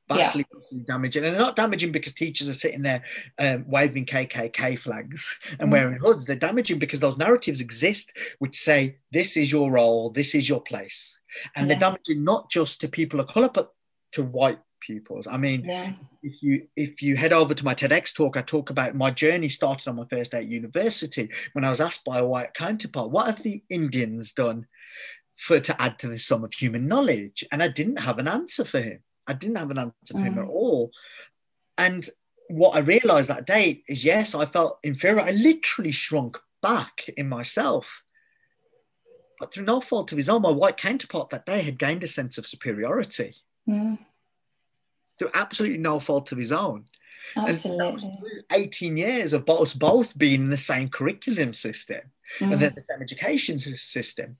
[0.08, 1.23] Vastly, vastly damaging.
[1.23, 3.03] And they're not damaging because teachers are sitting there
[3.39, 5.71] um, waving KKK flags and Mm.
[5.71, 6.25] wearing hoods.
[6.25, 10.62] They're damaging because those narratives exist which say, this is your role, this is your
[10.62, 11.17] place.
[11.55, 11.73] And Yeah.
[11.73, 13.71] they're damaging not just to people of color, but
[14.12, 15.28] to white pupils.
[15.28, 15.93] I mean, Yeah.
[16.21, 19.50] if you if you head over to my TEDx talk, I talk about my journey
[19.50, 23.10] started on my first day at university when I was asked by a white counterpart,
[23.12, 24.67] "What have the Indians done
[25.38, 28.65] for to add to the sum of human knowledge?" And I didn't have an answer
[28.65, 29.00] for him.
[29.28, 30.43] I didn't have an answer for him Mm.
[30.43, 30.91] at all.
[31.78, 32.08] And
[32.48, 35.21] what I realized that day is, yes, I felt inferior.
[35.21, 38.04] I literally shrunk back in myself.
[39.39, 42.08] But through no fault of his own, my white counterpart that day had gained a
[42.08, 43.36] sense of superiority
[43.67, 43.98] Mm.
[45.17, 46.86] Through absolutely no fault of his own.
[47.36, 48.17] Absolutely.
[48.51, 52.01] 18 years of both, both being in the same curriculum system
[52.39, 52.54] Mm.
[52.54, 54.38] and then the same education system.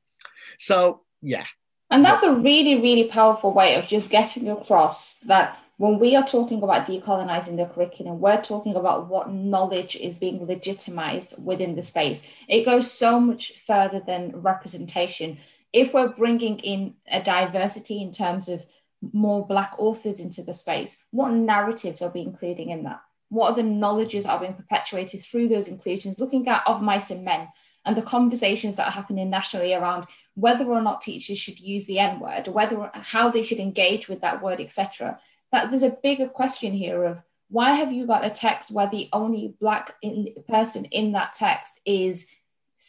[0.58, 1.46] So, yeah.
[1.92, 6.24] And that's a really, really powerful way of just getting across that when we are
[6.24, 11.82] talking about decolonizing the curriculum, we're talking about what knowledge is being legitimized within the
[11.82, 12.24] space.
[12.48, 15.38] It goes so much further than representation.
[15.74, 18.66] If we're bringing in a diversity in terms of
[19.14, 23.02] more Black authors into the space, what narratives are we including in that?
[23.30, 26.20] What are the knowledges that are being perpetuated through those inclusions?
[26.20, 27.48] Looking at Of Mice and Men
[27.86, 32.00] and the conversations that are happening nationally around whether or not teachers should use the
[32.00, 35.20] N word, whether how they should engage with that word, etc.
[35.52, 39.10] That there's a bigger question here of why have you got a text where the
[39.14, 42.28] only black in, person in that text is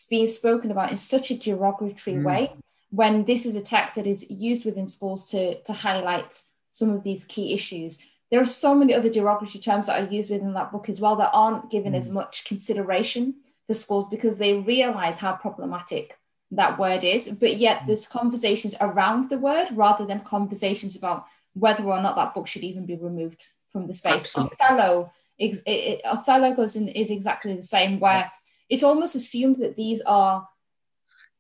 [0.09, 2.25] being spoken about in such a derogatory Mm.
[2.25, 2.53] way
[2.91, 7.03] when this is a text that is used within schools to, to highlight some of
[7.03, 7.99] these key issues.
[8.31, 11.17] There are so many other derogatory terms that are used within that book as well
[11.17, 12.15] that aren't given as mm.
[12.15, 13.35] much consideration
[13.69, 16.19] to schools because they realize how problematic
[16.53, 17.29] that word is.
[17.29, 17.87] But yet mm.
[17.87, 22.65] there's conversations around the word rather than conversations about whether or not that book should
[22.65, 24.15] even be removed from the space.
[24.15, 24.57] Absolutely.
[24.61, 28.31] Othello, it, it- Othello goes in, is exactly the same, where
[28.69, 30.47] it's almost assumed that these are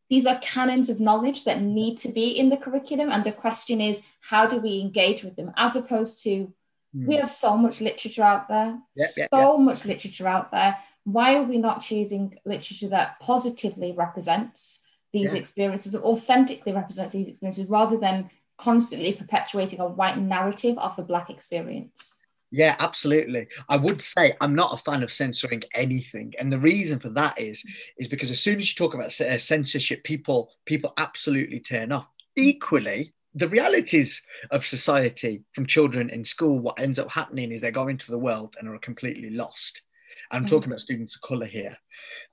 [0.08, 3.80] these are canons of knowledge that need to be in the curriculum, and the question
[3.80, 6.52] is, how do we engage with them, as opposed to
[6.94, 7.06] Mm.
[7.08, 10.76] we have so much literature out there, Yep, yep, so much literature out there.
[11.04, 15.38] Why are we not choosing literature that positively represents these Yeah.
[15.38, 21.02] experiences, that authentically represents these experiences, rather than constantly perpetuating a white narrative of the
[21.02, 22.14] black experience?
[22.50, 23.48] Yeah, absolutely.
[23.68, 27.38] I would say I'm not a fan of censoring anything, and the reason for that
[27.40, 27.64] is
[27.98, 32.06] is because as soon as you talk about uh, censorship, people people absolutely turn off.
[32.36, 37.70] Equally, the realities of society from children in school, what ends up happening is they
[37.72, 39.82] go into the world and are completely lost.
[40.30, 40.48] I'm Mm.
[40.48, 41.76] talking about students of color here.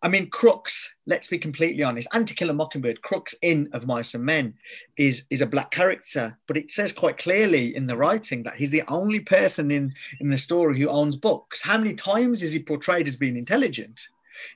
[0.01, 0.93] I mean, Crooks.
[1.05, 2.07] Let's be completely honest.
[2.13, 4.53] and To Kill a Mockingbird, Crooks in of Mice and Men,
[4.97, 8.71] is is a black character, but it says quite clearly in the writing that he's
[8.71, 11.61] the only person in in the story who owns books.
[11.61, 14.07] How many times is he portrayed as being intelligent?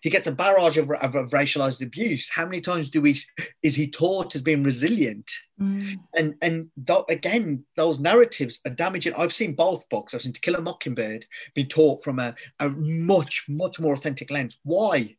[0.01, 2.29] He gets a barrage of, of, of racialized abuse.
[2.29, 3.19] How many times do we
[3.61, 5.29] is he taught as being resilient?
[5.59, 5.95] Mm.
[6.15, 9.13] And and th- again, those narratives are damaging.
[9.17, 10.13] I've seen both books.
[10.13, 14.31] I've seen To Kill a Mockingbird be taught from a, a much much more authentic
[14.31, 14.59] lens.
[14.63, 15.16] Why?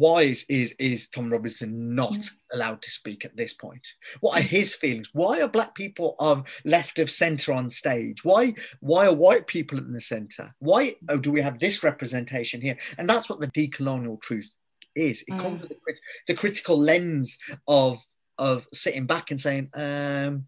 [0.00, 3.86] Why is, is is Tom Robinson not allowed to speak at this point?
[4.20, 5.10] What are his feelings?
[5.12, 8.24] Why are black people of left of center on stage?
[8.24, 10.54] Why why are white people in the center?
[10.58, 12.78] Why oh, do we have this representation here?
[12.96, 14.50] And that's what the decolonial truth
[14.96, 15.22] is.
[15.28, 15.42] It Mm.
[15.42, 17.36] comes with the, crit- the critical lens
[17.68, 17.98] of
[18.38, 20.46] of sitting back and saying, um,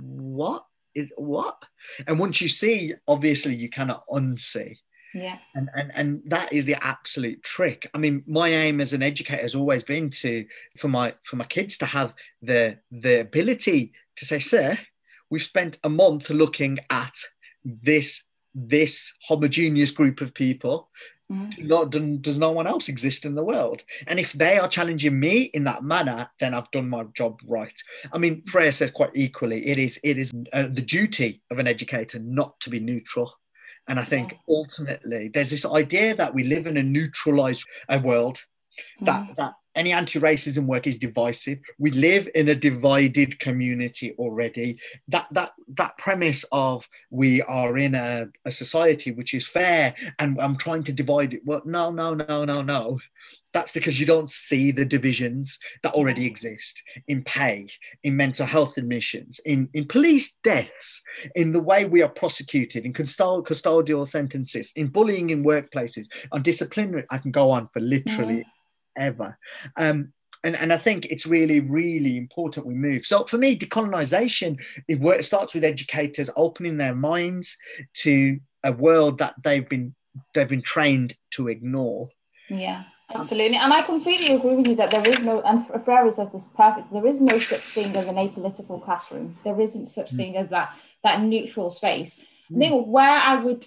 [0.00, 0.64] what
[0.94, 1.58] is what?
[2.06, 4.76] And once you see, obviously you cannot unsee.
[5.14, 5.38] Yeah.
[5.54, 7.88] And, and and that is the absolute trick.
[7.94, 10.46] I mean, my aim as an educator has always been to
[10.78, 14.78] for my for my kids to have the the ability to say, sir,
[15.30, 17.14] we've spent a month looking at
[17.64, 20.88] this this homogeneous group of people
[21.32, 22.22] Mm.
[22.22, 23.82] does no one else exist in the world?
[24.06, 27.80] And if they are challenging me in that manner, then I've done my job right.
[28.12, 31.66] I mean, Freire says quite equally, it is it is uh, the duty of an
[31.66, 33.32] educator not to be neutral.
[33.88, 34.38] And I think yeah.
[34.48, 38.38] ultimately there's this idea that we live in a neutralized uh, world,
[39.00, 39.36] that mm.
[39.36, 41.58] that any anti-racism work is divisive.
[41.78, 44.78] We live in a divided community already.
[45.08, 50.40] That that that premise of we are in a, a society which is fair and
[50.40, 51.42] I'm trying to divide it.
[51.44, 52.98] Well, no, no, no, no, no.
[53.52, 57.68] That's because you don't see the divisions that already exist in pay,
[58.02, 61.02] in mental health admissions, in, in police deaths,
[61.34, 67.04] in the way we are prosecuted, in custodial sentences, in bullying in workplaces, on disciplinary.
[67.10, 68.44] I can go on for literally mm
[68.96, 69.38] ever.
[69.76, 70.12] Um,
[70.44, 73.06] and, and I think it's really, really important we move.
[73.06, 77.56] So for me, decolonization it, it starts with educators opening their minds
[77.98, 79.94] to a world that they've been
[80.34, 82.08] they've been trained to ignore.
[82.48, 83.56] Yeah, absolutely.
[83.56, 86.92] And I completely agree with you that there is no, and Freire says this perfect,
[86.92, 89.36] there is no such thing as an apolitical classroom.
[89.42, 90.16] There isn't such mm.
[90.16, 92.22] thing as that, that neutral space.
[92.50, 92.56] Mm.
[92.56, 93.66] I think where I would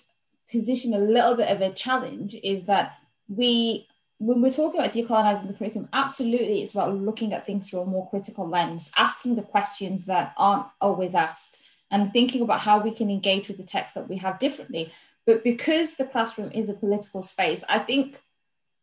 [0.51, 2.93] position a little bit of a challenge is that
[3.27, 7.81] we when we're talking about decolonizing the curriculum, absolutely it's about looking at things through
[7.81, 12.79] a more critical lens, asking the questions that aren't always asked, and thinking about how
[12.79, 14.91] we can engage with the text that we have differently.
[15.25, 18.19] But because the classroom is a political space, I think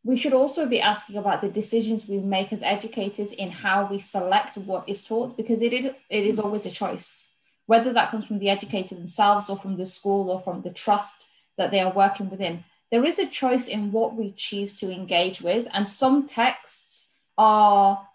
[0.05, 3.99] we should also be asking about the decisions we make as educators in how we
[3.99, 7.27] select what is taught, because it is, it is always a choice,
[7.67, 11.27] whether that comes from the educator themselves or from the school or from the trust
[11.57, 15.41] that they are working within there is a choice in what we choose to engage
[15.41, 18.07] with, and some texts are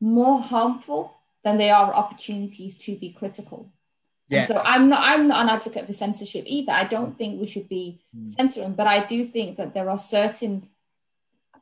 [0.00, 3.70] more harmful than they are opportunities to be critical.
[4.28, 4.38] Yeah.
[4.38, 6.72] And so I'm not I'm not an advocate for censorship either.
[6.72, 8.28] I don't think we should be mm.
[8.28, 10.68] censoring, but I do think that there are certain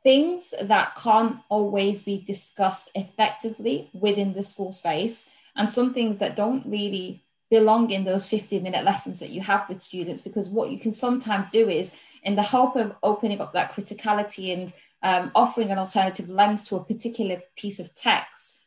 [0.01, 6.35] things that can't always be discussed effectively within the school space and some things that
[6.35, 10.71] don't really belong in those 15 minute lessons that you have with students because what
[10.71, 11.91] you can sometimes do is
[12.23, 16.77] in the hope of opening up that criticality and um, offering an alternative lens to
[16.77, 18.59] a particular piece of text,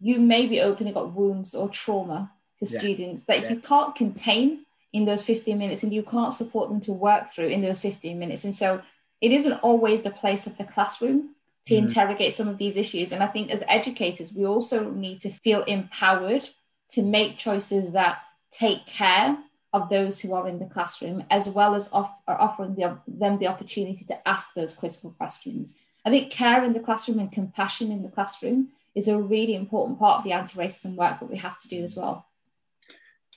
[0.00, 2.78] you may be opening up wounds or trauma for yeah.
[2.78, 3.50] students that yeah.
[3.50, 7.48] you can't contain in those 15 minutes and you can't support them to work through
[7.48, 8.44] in those 15 minutes.
[8.44, 8.82] And so
[9.20, 11.34] it isn't always the place of the classroom
[11.66, 13.12] to mm interrogate some of these issues.
[13.12, 16.48] And I think as educators, we also need to feel empowered
[16.90, 19.36] to make choices that take care
[19.72, 23.46] of those who are in the classroom, as well as off, offering the, them the
[23.46, 25.78] opportunity to ask those critical questions.
[26.04, 29.98] I think care in the classroom and compassion in the classroom is a really important
[29.98, 32.26] part of the anti-racism work that we have to do as well.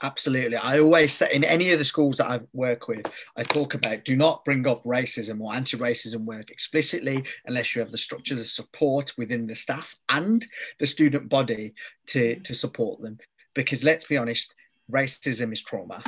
[0.01, 0.57] Absolutely.
[0.57, 3.05] I always say in any of the schools that I work with,
[3.37, 7.81] I talk about do not bring up racism or anti racism work explicitly unless you
[7.81, 10.45] have the structures of support within the staff and
[10.79, 11.75] the student body
[12.07, 12.41] to, mm-hmm.
[12.41, 13.19] to support them.
[13.53, 14.55] Because let's be honest,
[14.91, 16.03] racism is trauma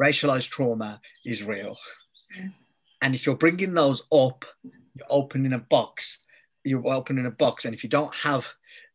[0.00, 1.76] racialized trauma is real.
[3.02, 6.18] And if you're bringing those up, you're opening a box.
[6.64, 8.46] You're opening a box, and if you don't have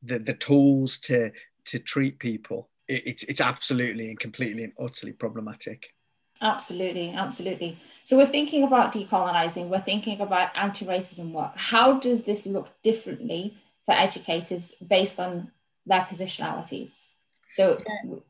[0.04, 1.32] the, the tools to
[1.66, 5.88] to treat people, it, it's it's absolutely and completely and utterly problematic.
[6.42, 7.80] Absolutely, absolutely.
[8.04, 9.70] So we're thinking about decolonizing.
[9.70, 11.54] We're thinking about anti-racism work.
[11.56, 15.52] How does this look differently for educators based on
[15.88, 17.15] their positionalities?
[17.56, 17.82] So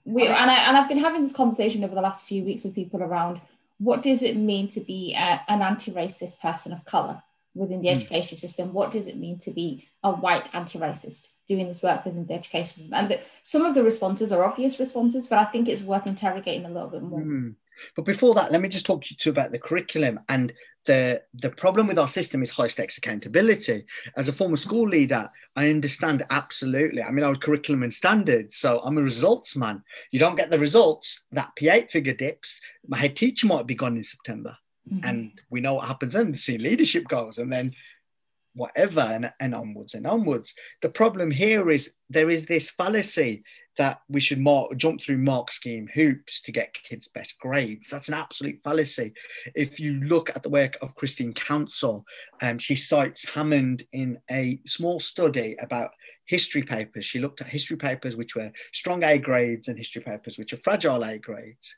[0.05, 2.75] we and I and I've been having this conversation over the last few weeks with
[2.75, 3.41] people around
[3.79, 7.21] what does it mean to be a, an anti-racist person of color
[7.55, 7.95] within the mm.
[7.95, 8.71] education system?
[8.71, 12.67] What does it mean to be a white anti-racist doing this work within the education
[12.67, 12.93] system?
[12.93, 16.65] And the, some of the responses are obvious responses, but I think it's worth interrogating
[16.65, 17.21] a little bit more.
[17.21, 17.55] Mm.
[17.95, 20.53] But before that, let me just talk to you about the curriculum and
[20.85, 23.85] the the problem with our system is high stakes accountability.
[24.15, 27.01] As a former school leader, I understand absolutely.
[27.01, 29.83] I mean, I was curriculum and standards, so I'm a results man.
[30.11, 32.59] You don't get the results, that P8 figure dips.
[32.87, 34.57] My head teacher might be gone in September.
[34.91, 35.05] Mm-hmm.
[35.05, 36.31] And we know what happens then.
[36.31, 37.73] The senior leadership goes, and then
[38.53, 40.53] whatever, and, and onwards and onwards.
[40.81, 43.43] The problem here is there is this fallacy
[43.77, 47.89] that we should mark, jump through mark scheme hoops to get kids best grades.
[47.89, 49.13] That's an absolute fallacy.
[49.55, 52.05] If you look at the work of Christine Counsell,
[52.41, 55.91] um, she cites Hammond in a small study about
[56.25, 57.05] history papers.
[57.05, 60.57] She looked at history papers which were strong A grades and history papers which are
[60.57, 61.75] fragile A grades.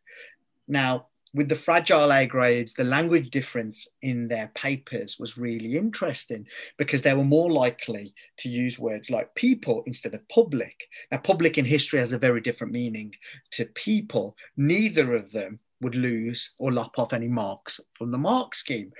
[0.67, 1.07] Now,
[1.37, 7.03] with the fragile A grades, the language difference in their papers was really interesting because
[7.03, 10.87] they were more likely to use words like people instead of public.
[11.11, 13.13] Now, public in history has a very different meaning
[13.51, 14.35] to people.
[14.57, 18.91] Neither of them would lose or lop off any marks from the mark scheme.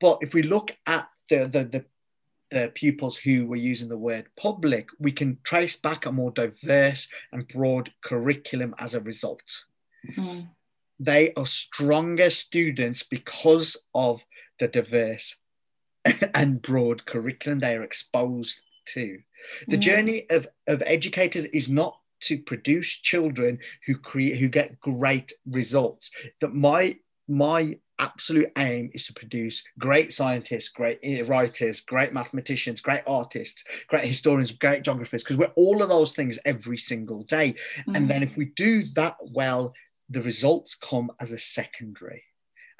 [0.00, 1.84] But if we look at the, the, the
[2.50, 7.08] the pupils who were using the word public, we can trace back a more diverse
[7.32, 9.64] and broad curriculum as a result.
[10.16, 10.48] Mm.
[10.98, 14.20] They are stronger students because of
[14.58, 15.36] the diverse
[16.34, 18.60] and broad curriculum they are exposed
[18.94, 19.18] to.
[19.68, 19.80] The mm.
[19.80, 26.10] journey of, of educators is not to produce children who create who get great results.
[26.40, 33.02] That my my absolute aim is to produce great scientists, great writers, great mathematicians, great
[33.06, 37.54] artists, great historians, great geographers, because we're all of those things every single day.
[37.88, 37.96] Mm.
[37.96, 39.74] And then if we do that well,
[40.10, 42.24] the results come as a secondary,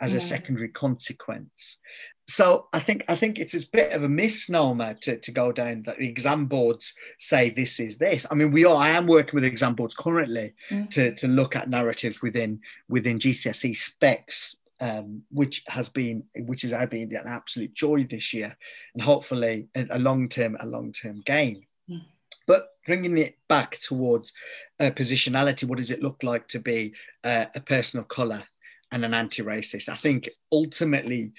[0.00, 0.16] as mm.
[0.16, 1.78] a secondary consequence.
[2.26, 5.82] So I think I think it's a bit of a misnomer to, to go down
[5.86, 8.26] that the exam boards say this is this.
[8.30, 8.76] I mean, we are.
[8.76, 10.88] I am working with exam boards currently mm.
[10.90, 16.72] to, to look at narratives within within GCSE specs um, which has been which has
[16.88, 18.56] been an absolute joy this year,
[18.94, 21.66] and hopefully a long term a long term gain.
[22.46, 24.32] But bringing it back towards
[24.80, 28.44] uh, positionality, what does it look like to be uh, a person of color
[28.92, 29.88] and an anti-racist?
[29.88, 31.32] I think ultimately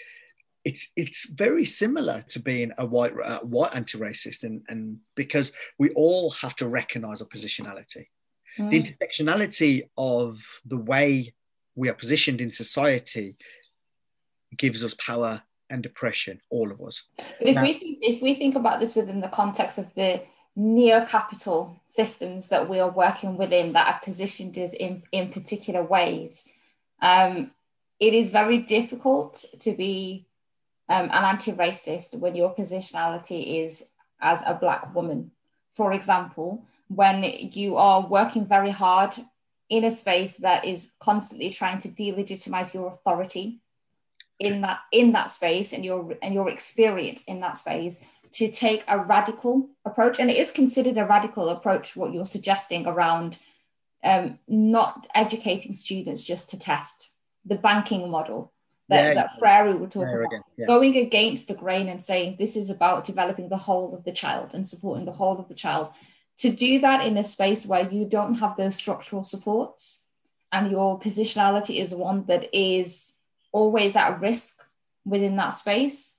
[0.64, 5.92] it's it's very similar to being a white uh, white anti-racist, and and because we
[5.92, 8.08] all have to recognise a positionality,
[8.58, 8.70] mm.
[8.72, 11.34] the intersectionality of the way
[11.76, 13.38] we are positioned in society
[14.58, 17.04] gives us power and depression, all of us.
[17.18, 20.22] But if now, we think, if we think about this within the context of the
[20.56, 26.48] neo-capital systems that we are working within that are positioned as in, in particular ways,
[27.02, 27.52] um,
[28.00, 30.26] it is very difficult to be
[30.90, 33.86] um, an anti-racist when your positionality is
[34.22, 35.32] as a black woman.
[35.74, 39.14] For example, when you are working very hard
[39.70, 43.60] in a space that is constantly trying to delegitimize your authority
[44.40, 48.02] in that in that space and your and your experience in that space
[48.36, 52.86] to take a radical approach and it is considered a radical approach what you're suggesting
[52.86, 53.40] around
[54.04, 57.16] um, not educating students just to test
[57.46, 58.52] the banking model
[58.90, 60.68] that, yeah, that Freire would talk about yeah.
[60.68, 64.54] going against the grain and saying this is about developing the whole of the child
[64.54, 65.90] and supporting the whole of the child
[66.38, 70.06] to do that in a space where you don't have those structural supports
[70.52, 73.14] and your positionality is one that is
[73.54, 74.62] always at risk
[75.06, 76.15] within that space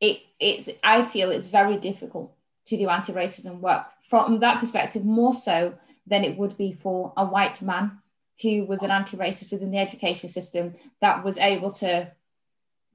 [0.00, 2.32] it it i feel it's very difficult
[2.64, 5.74] to do anti-racism work from that perspective more so
[6.06, 7.98] than it would be for a white man
[8.42, 12.10] who was an anti-racist within the education system that was able to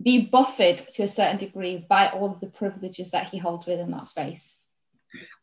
[0.02, 3.92] be buffered to a certain degree by all of the privileges that he holds within
[3.92, 4.60] that space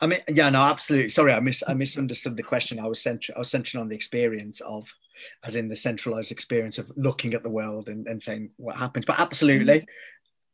[0.00, 1.08] I mean, yeah, no, absolutely.
[1.08, 2.78] Sorry, I mis I misunderstood the question.
[2.78, 4.92] I was centering I was centering on the experience of,
[5.44, 9.06] as in the centralized experience of looking at the world and, and saying what happens.
[9.06, 9.86] But absolutely, mm-hmm.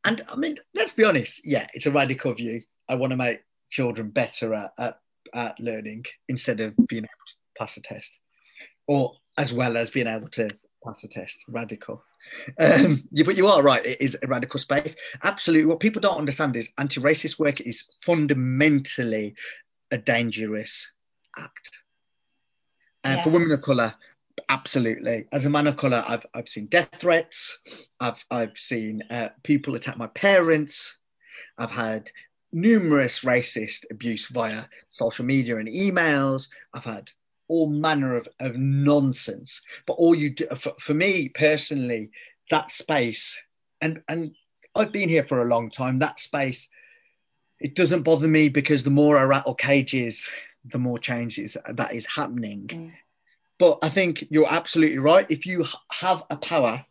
[0.05, 1.40] And I mean, let's be honest.
[1.44, 2.62] Yeah, it's a radical view.
[2.88, 3.40] I want to make
[3.70, 4.99] children better at, at,
[5.34, 8.18] at learning instead of being able to pass a test,
[8.86, 10.49] or as well as being able to
[10.84, 11.44] pass a test.
[11.49, 12.03] Radical.
[12.59, 13.84] Um, yeah, but you are right.
[13.84, 14.96] It is a radical space.
[15.22, 15.66] Absolutely.
[15.66, 19.34] What people don't understand is anti-racist work is fundamentally
[19.90, 20.90] a dangerous
[21.36, 21.82] act.
[23.05, 23.22] And yeah.
[23.22, 23.94] for women of colour,
[24.49, 25.26] absolutely.
[25.32, 27.59] As a man of colour, I've I've seen death threats.
[28.01, 30.99] I've I've seen uh, people attack my parents.
[31.57, 32.11] I've had
[32.53, 36.49] numerous racist abuse via social media and emails.
[36.72, 37.11] I've had
[37.49, 39.61] all manner of, of nonsense.
[39.86, 42.11] But all you do for, for me personally,
[42.51, 43.41] that space,
[43.80, 44.34] and and
[44.74, 45.99] I've been here for a long time.
[45.99, 46.68] That space,
[47.61, 50.28] it doesn't bother me because the more I rattle cages,
[50.64, 52.66] the more changes that is happening.
[52.68, 52.93] Mm.
[53.59, 55.26] But I think you're absolutely right.
[55.28, 56.84] If you have a power,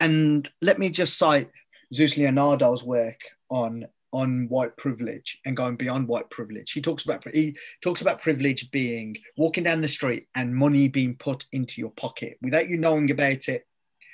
[0.00, 1.50] and let me just cite
[1.92, 3.20] Zeus Leonardo's work
[3.50, 6.72] on on white privilege and going beyond white privilege.
[6.72, 11.16] He talks about he talks about privilege being walking down the street and money being
[11.16, 13.66] put into your pocket without you knowing about it.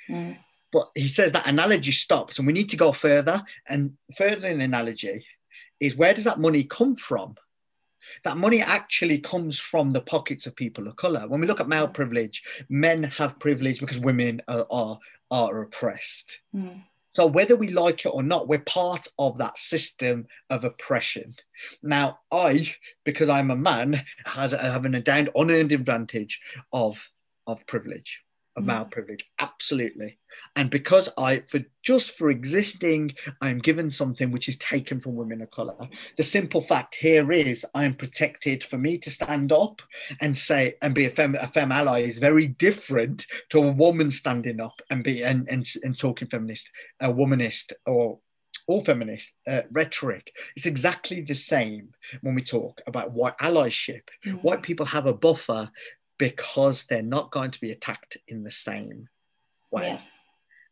[0.09, 0.37] Mm.
[0.71, 3.43] But he says that analogy stops, and we need to go further.
[3.67, 5.25] And further in the analogy
[5.79, 7.35] is where does that money come from?
[8.23, 11.27] That money actually comes from the pockets of people of color.
[11.27, 14.99] When we look at male privilege, men have privilege because women are are,
[15.31, 16.39] are oppressed.
[16.55, 16.83] Mm.
[17.13, 21.35] So whether we like it or not, we're part of that system of oppression.
[21.81, 26.39] Now, I, because I'm a man, has have an endowed unearned advantage
[26.71, 27.09] of
[27.47, 28.21] of privilege
[28.59, 30.17] of male privilege absolutely
[30.55, 35.41] and because i for just for existing i'm given something which is taken from women
[35.41, 35.75] of color
[36.17, 39.81] the simple fact here is i'm protected for me to stand up
[40.21, 44.11] and say and be a fem, a fem ally is very different to a woman
[44.11, 48.19] standing up and be and, and, and talking feminist a womanist or
[48.69, 50.31] all feminist uh, rhetoric.
[50.55, 51.89] It's exactly the same
[52.21, 54.03] when we talk about white allyship.
[54.25, 54.43] Mm.
[54.43, 55.71] White people have a buffer
[56.19, 59.09] because they're not going to be attacked in the same
[59.71, 59.87] way.
[59.87, 59.99] Yeah.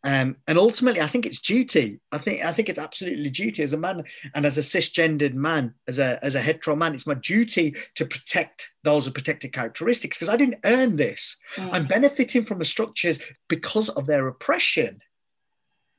[0.03, 1.99] Um, and ultimately, I think it's duty.
[2.11, 4.03] I think I think it's absolutely duty as a man
[4.35, 6.93] and as a cisgendered man, as a as a hetero man.
[6.93, 11.35] It's my duty to protect those with protected characteristics because I didn't earn this.
[11.55, 11.69] Mm.
[11.73, 13.19] I'm benefiting from the structures
[13.49, 15.01] because of their oppression.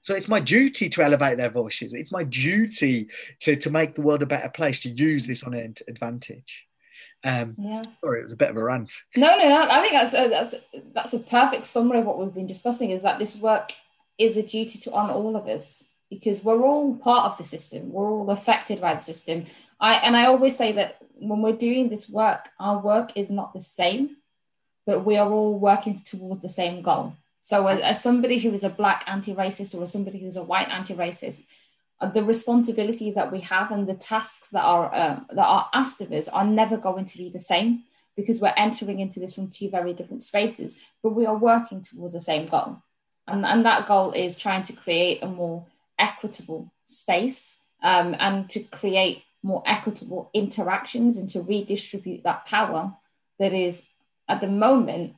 [0.03, 1.92] So it's my duty to elevate their voices.
[1.92, 3.09] It's my duty
[3.40, 4.80] to to make the world a better place.
[4.80, 6.68] To use this on an advantage.
[7.25, 7.83] Um, yeah.
[8.01, 8.93] Sorry, it was a bit of a rant.
[9.16, 9.69] No, no, no.
[9.69, 10.55] I think that's a, that's
[10.95, 12.91] that's a perfect summary of what we've been discussing.
[12.91, 13.73] Is that this work
[14.19, 17.93] is a duty to on all of us because we're all part of the system.
[17.93, 19.45] We're all affected by the system.
[19.81, 23.53] I and I always say that when we're doing this work, our work is not
[23.53, 24.16] the same,
[24.87, 27.14] but we are all working towards the same goal.
[27.41, 30.69] So as, as somebody who is a black anti-racist or as somebody who's a white
[30.69, 31.47] anti-racist,
[32.01, 36.12] the responsibilities that we have and the tasks that are um, that are asked of
[36.12, 37.84] us are never going to be the same
[38.16, 42.12] because we're entering into this from two very different spaces, but we are working towards
[42.12, 42.76] the same goal.
[43.28, 45.64] And, and that goal is trying to create a more
[45.99, 52.92] equitable space um, and to create more equitable interactions and to redistribute that power
[53.38, 53.88] that is
[54.28, 55.14] at the moment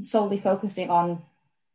[0.00, 1.22] solely focusing on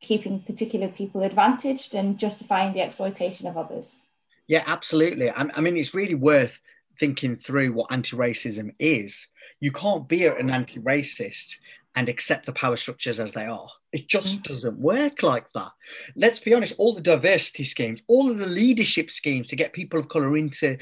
[0.04, 4.06] keeping particular people advantaged and justifying the exploitation of others.
[4.48, 5.32] Yeah, absolutely.
[5.32, 6.60] I, I mean, it's really worth
[7.00, 9.28] thinking through what anti racism is.
[9.60, 11.56] You can't be an anti racist
[11.96, 13.70] and accept the power structures as they are.
[13.92, 14.44] It just mm.
[14.44, 15.72] doesn't work like that.
[16.16, 20.00] Let's be honest, all the diversity schemes, all of the leadership schemes to get people
[20.00, 20.78] of color into,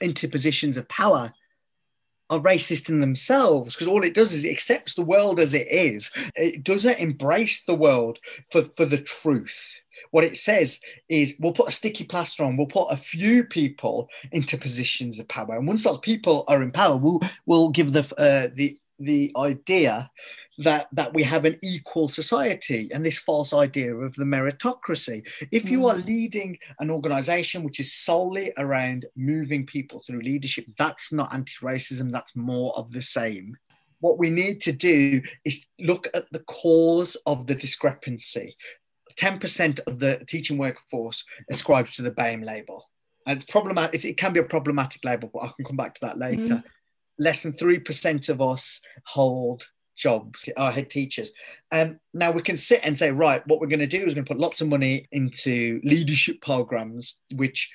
[0.00, 1.32] into positions of power
[2.30, 5.68] are racist in themselves because all it does is it accepts the world as it
[5.70, 6.10] is.
[6.36, 8.18] It doesn't embrace the world
[8.50, 9.80] for, for the truth.
[10.10, 14.08] What it says is we'll put a sticky plaster on, we'll put a few people
[14.32, 15.56] into positions of power.
[15.56, 20.10] And once those people are in power, we'll, we'll give the, uh, the, the idea
[20.58, 25.22] that that we have an equal society and this false idea of the meritocracy.
[25.50, 26.06] If you are mm.
[26.06, 32.36] leading an organization which is solely around moving people through leadership that's not anti-racism that's
[32.36, 33.56] more of the same.
[34.00, 38.54] What we need to do is look at the cause of the discrepancy.
[39.16, 42.90] 10% of the teaching workforce ascribes to the BAME label.
[43.26, 46.00] And it's problematic it can be a problematic label but i can come back to
[46.02, 46.56] that later.
[46.56, 46.64] Mm.
[47.18, 51.32] less than 3% of us hold jobs, our head teachers.
[51.72, 54.24] Um, now we can sit and say, right, what we're going to do is going
[54.24, 57.70] to put lots of money into leadership programs which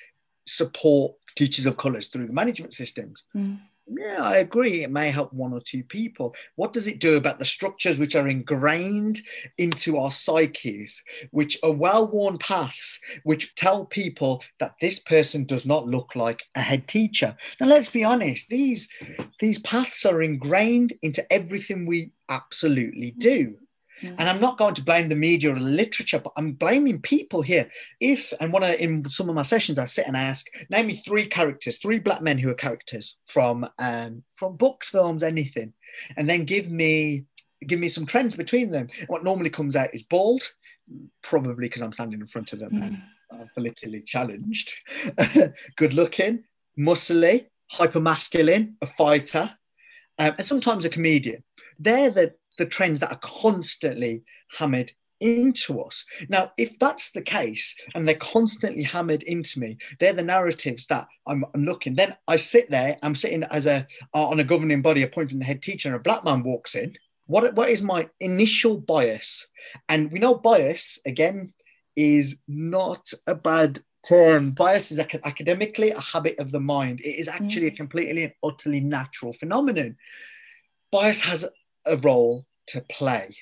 [0.46, 3.24] support teachers of colours through the management systems.
[3.34, 3.60] Mm
[3.98, 4.82] yeah, I agree.
[4.82, 6.34] It may help one or two people.
[6.56, 9.20] What does it do about the structures which are ingrained
[9.58, 15.66] into our psyches, which are well worn paths, which tell people that this person does
[15.66, 17.36] not look like a head teacher?
[17.60, 18.88] Now, let's be honest, these,
[19.40, 23.56] these paths are ingrained into everything we absolutely do.
[24.02, 24.16] Mm.
[24.18, 27.42] And I'm not going to blame the media or the literature, but I'm blaming people
[27.42, 27.70] here.
[28.00, 30.86] If and one of, in some of my sessions, I sit and I ask, name
[30.86, 35.72] me three characters, three black men who are characters from um, from books, films, anything,
[36.16, 37.24] and then give me
[37.66, 38.88] give me some trends between them.
[39.08, 40.42] What normally comes out is bald,
[41.22, 43.02] probably because I'm standing in front of them mm.
[43.38, 44.72] and politically challenged.
[45.76, 46.44] Good looking,
[46.78, 49.50] muscly, hyper masculine, a fighter,
[50.18, 51.42] um, and sometimes a comedian.
[51.78, 54.22] They're the the trends that are constantly
[54.56, 56.04] hammered into us.
[56.28, 61.08] Now, if that's the case and they're constantly hammered into me, they're the narratives that
[61.26, 61.94] I'm, I'm, looking.
[61.94, 65.44] Then I sit there, I'm sitting as a uh, on a governing body appointing the
[65.44, 66.96] head teacher, and a black man walks in.
[67.26, 69.46] What, what is my initial bias?
[69.88, 71.52] And we know bias, again,
[71.96, 74.52] is not a bad term.
[74.52, 77.00] Bias is ac- academically a habit of the mind.
[77.00, 77.74] It is actually mm.
[77.74, 79.96] a completely and utterly natural phenomenon.
[80.90, 81.48] Bias has
[81.86, 83.34] a role to play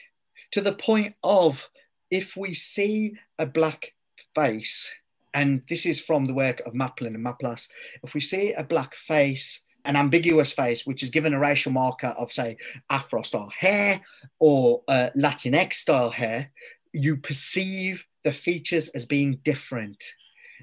[0.53, 1.69] to the point of
[2.11, 3.93] if we see a black
[4.35, 4.93] face,
[5.35, 7.69] and this is from the work of MacLin and Malpass,
[8.03, 12.09] if we see a black face, an ambiguous face, which is given a racial marker
[12.19, 12.57] of, say,
[12.91, 14.01] Afro style hair
[14.39, 16.51] or uh, Latinx style hair,
[16.93, 20.03] you perceive the features as being different.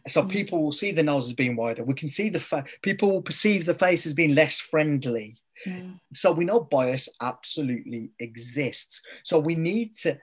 [0.08, 0.32] So mm.
[0.32, 1.84] people will see the nose as being wider.
[1.84, 5.38] We can see the fa- people will perceive the face as being less friendly.
[5.66, 6.00] Mm.
[6.14, 9.02] So we know bias absolutely exists.
[9.24, 10.18] So we need to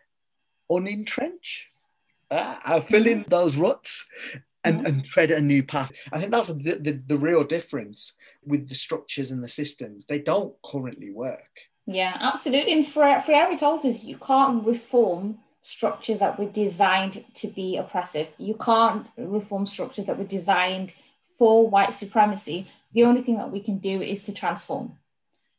[0.71, 1.65] unentrench,
[2.31, 3.29] uh, uh, fill in mm.
[3.29, 4.05] those ruts
[4.65, 4.87] and, mm.
[4.87, 5.91] and tread a new path.
[6.13, 8.13] I think that's the, the, the real difference
[8.45, 10.07] with the structures and the systems.
[10.07, 11.51] They don't currently work.
[11.87, 12.73] Yeah, absolutely.
[12.73, 18.29] And Freire told us you can't reform structures that were designed to be oppressive.
[18.39, 20.93] You can't reform structures that were designed
[21.39, 22.69] for white supremacy.
[22.93, 24.97] The only thing that we can do is to transform.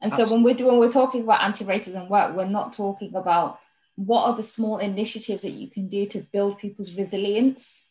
[0.03, 3.59] And so when we're doing, we're talking about anti-racism work, we're not talking about
[3.95, 7.89] what are the small initiatives that you can do to build people's resilience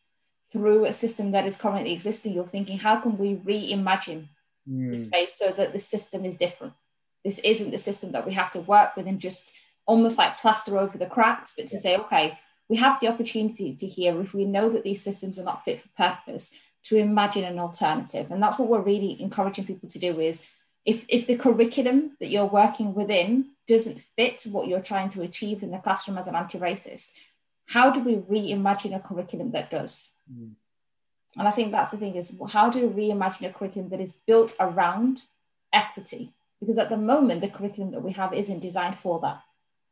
[0.52, 2.34] through a system that is currently existing.
[2.34, 4.28] You're thinking, how can we reimagine
[4.68, 4.92] mm.
[4.92, 6.74] the space so that the system is different?
[7.24, 9.54] This isn't the system that we have to work with and just
[9.86, 11.80] almost like plaster over the cracks, but to yeah.
[11.80, 12.38] say, okay,
[12.68, 15.80] we have the opportunity to hear if we know that these systems are not fit
[15.80, 16.54] for purpose
[16.84, 18.30] to imagine an alternative.
[18.30, 20.42] And that's what we're really encouraging people to do is
[20.84, 25.62] if, if the curriculum that you're working within doesn't fit what you're trying to achieve
[25.62, 27.12] in the classroom as an anti-racist,
[27.66, 30.12] how do we reimagine a curriculum that does?
[30.32, 30.52] Mm.
[31.36, 34.12] And I think that's the thing is how do we reimagine a curriculum that is
[34.12, 35.22] built around
[35.72, 36.32] equity?
[36.60, 39.42] Because at the moment, the curriculum that we have isn't designed for that.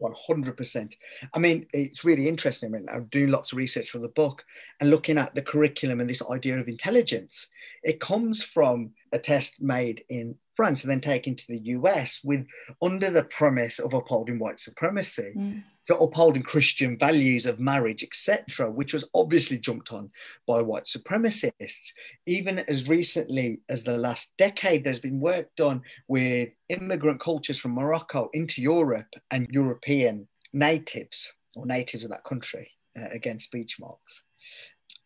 [0.00, 0.94] 100%.
[1.34, 2.68] I mean, it's really interesting.
[2.68, 4.44] I mean, I'm doing lots of research for the book
[4.80, 7.48] and looking at the curriculum and this idea of intelligence.
[7.82, 12.46] It comes from a test made in France and then taken to the US with
[12.82, 15.32] under the premise of upholding white supremacy.
[15.36, 20.08] Mm to upholding Christian values of marriage, etc., which was obviously jumped on
[20.46, 21.90] by white supremacists.
[22.26, 27.72] Even as recently as the last decade, there's been work done with immigrant cultures from
[27.72, 34.22] Morocco into Europe and European natives or natives of that country uh, against speech marks.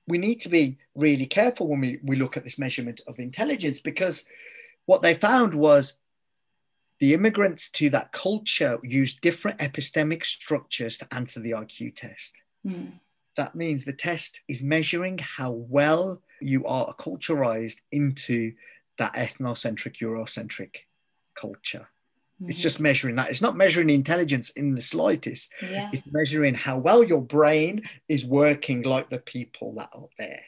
[0.06, 3.78] We need to be really careful when we, we look at this measurement of intelligence
[3.78, 4.26] because
[4.86, 5.98] what they found was
[7.00, 12.34] the immigrants to that culture use different epistemic structures to answer the IQ test.
[12.66, 12.92] Mm.
[13.36, 18.52] That means the test is measuring how well you are acculturized into
[18.98, 20.76] that ethnocentric, Eurocentric
[21.34, 21.88] culture.
[22.40, 22.50] Mm-hmm.
[22.50, 23.30] It's just measuring that.
[23.30, 25.50] It's not measuring intelligence in the slightest.
[25.62, 25.90] Yeah.
[25.92, 30.42] It's measuring how well your brain is working like the people that are there.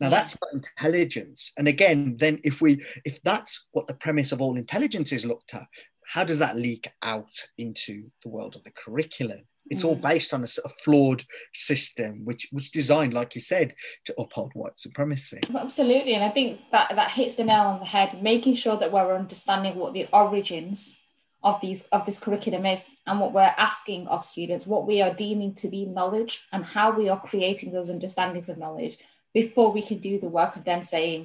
[0.00, 0.10] Now yeah.
[0.10, 1.52] that's intelligence.
[1.56, 5.54] And again, then if we if that's what the premise of all intelligence is looked
[5.54, 5.66] at,
[6.08, 9.40] how does that leak out into the world of the curriculum?
[9.70, 9.88] It's mm.
[9.88, 13.74] all based on a sort of flawed system, which was designed, like you said,
[14.06, 15.40] to uphold white supremacy.
[15.54, 18.22] Absolutely, and I think that that hits the nail on the head.
[18.22, 21.02] Making sure that we're understanding what the origins
[21.42, 25.12] of these of this curriculum is, and what we're asking of students, what we are
[25.14, 28.98] deeming to be knowledge, and how we are creating those understandings of knowledge
[29.40, 31.20] before we can do the work of then saying,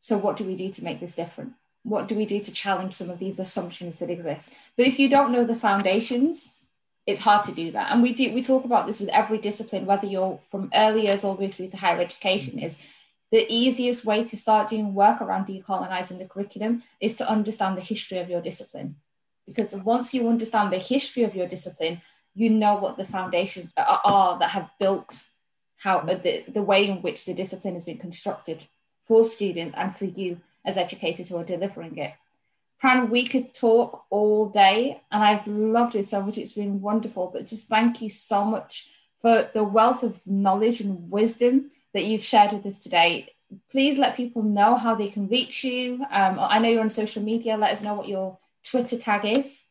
[0.00, 1.52] so what do we do to make this different?
[1.84, 4.50] what do we do to challenge some of these assumptions that exist?
[4.76, 6.60] But if you don't know the foundations
[7.06, 7.90] it's hard to do that.
[7.90, 11.22] And we do we talk about this with every discipline whether you're from early years
[11.22, 12.82] all the way through to higher education is
[13.30, 17.82] the easiest way to start doing work around decolonizing the curriculum is to understand the
[17.82, 18.96] history of your discipline.
[19.46, 22.00] Because once you understand the history of your discipline
[22.34, 25.24] you know what the foundations are that have built
[25.84, 28.64] how the, the way in which the discipline has been constructed
[29.02, 32.14] for students and for you as educators who are delivering it.
[32.82, 36.38] Pran, we could talk all day and I've loved it so much.
[36.38, 37.30] It's been wonderful.
[37.30, 38.88] But just thank you so much
[39.20, 43.28] for the wealth of knowledge and wisdom that you've shared with us today.
[43.70, 46.04] Please let people know how they can reach you.
[46.10, 47.58] Um, I know you're on social media.
[47.58, 49.62] Let us know what your Twitter tag is.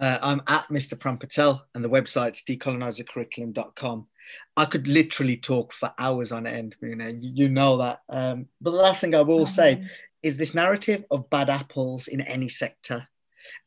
[0.00, 0.98] Uh, I'm at Mr.
[0.98, 4.08] Pran Patel and the website's decolonizercurriculum.com.
[4.56, 6.76] I could literally talk for hours on end.
[6.80, 8.00] You know, you know that.
[8.08, 9.84] Um, but the last thing I will say
[10.22, 13.06] is this narrative of bad apples in any sector.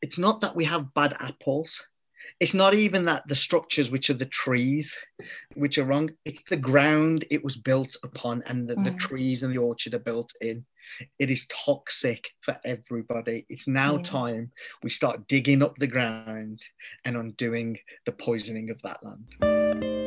[0.02, 1.86] It's not that we have bad apples.
[2.40, 4.96] It's not even that the structures, which are the trees,
[5.54, 6.10] which are wrong.
[6.24, 8.84] It's the ground it was built upon and the, mm.
[8.84, 10.64] the trees and the orchard are built in.
[11.18, 13.46] It is toxic for everybody.
[13.48, 14.02] It's now yeah.
[14.02, 14.52] time
[14.82, 16.60] we start digging up the ground
[17.04, 19.97] and undoing the poisoning of that land.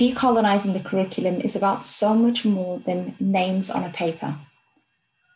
[0.00, 4.34] Decolonizing the curriculum is about so much more than names on a paper.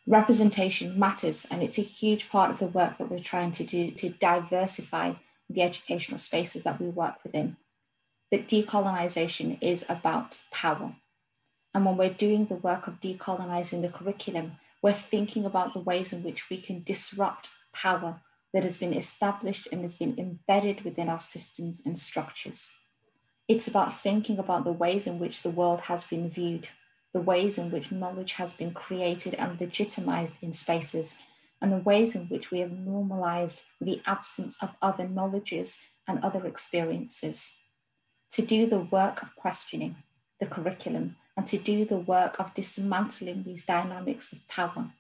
[0.06, 3.90] Representation matters, and it's a huge part of the work that we're trying to do
[3.90, 5.12] to diversify
[5.50, 7.58] the educational spaces that we work within.
[8.30, 10.96] But decolonization is about power.
[11.74, 16.14] And when we're doing the work of decolonizing the curriculum, we're thinking about the ways
[16.14, 18.18] in which we can disrupt power
[18.54, 22.72] that has been established and has been embedded within our systems and structures.
[23.46, 26.66] It's about thinking about the ways in which the world has been viewed,
[27.12, 31.18] the ways in which knowledge has been created and legitimized in spaces,
[31.60, 35.78] and the ways in which we have normalized the absence of other knowledges
[36.08, 37.54] and other experiences.
[38.30, 39.96] To do the work of questioning
[40.40, 44.90] the curriculum, and to do the work of dismantling these dynamics of power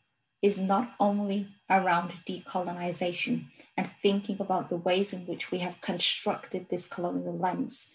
[0.42, 3.46] is not only around decolonization
[3.78, 7.94] and thinking about the ways in which we have constructed this colonial lens,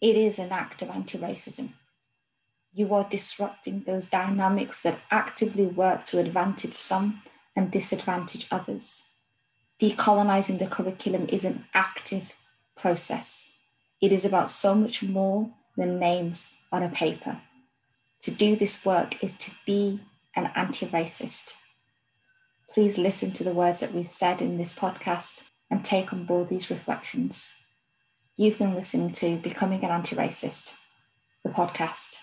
[0.00, 1.72] it is an act of anti racism.
[2.72, 7.22] You are disrupting those dynamics that actively work to advantage some
[7.56, 9.04] and disadvantage others.
[9.80, 12.34] Decolonizing the curriculum is an active
[12.76, 13.50] process.
[14.00, 17.40] It is about so much more than names on a paper.
[18.22, 20.00] To do this work is to be
[20.34, 21.54] an anti racist.
[22.70, 26.48] Please listen to the words that we've said in this podcast and take on board
[26.48, 27.54] these reflections.
[28.36, 30.74] You've been listening to Becoming an Anti Racist,
[31.44, 32.16] the podcast.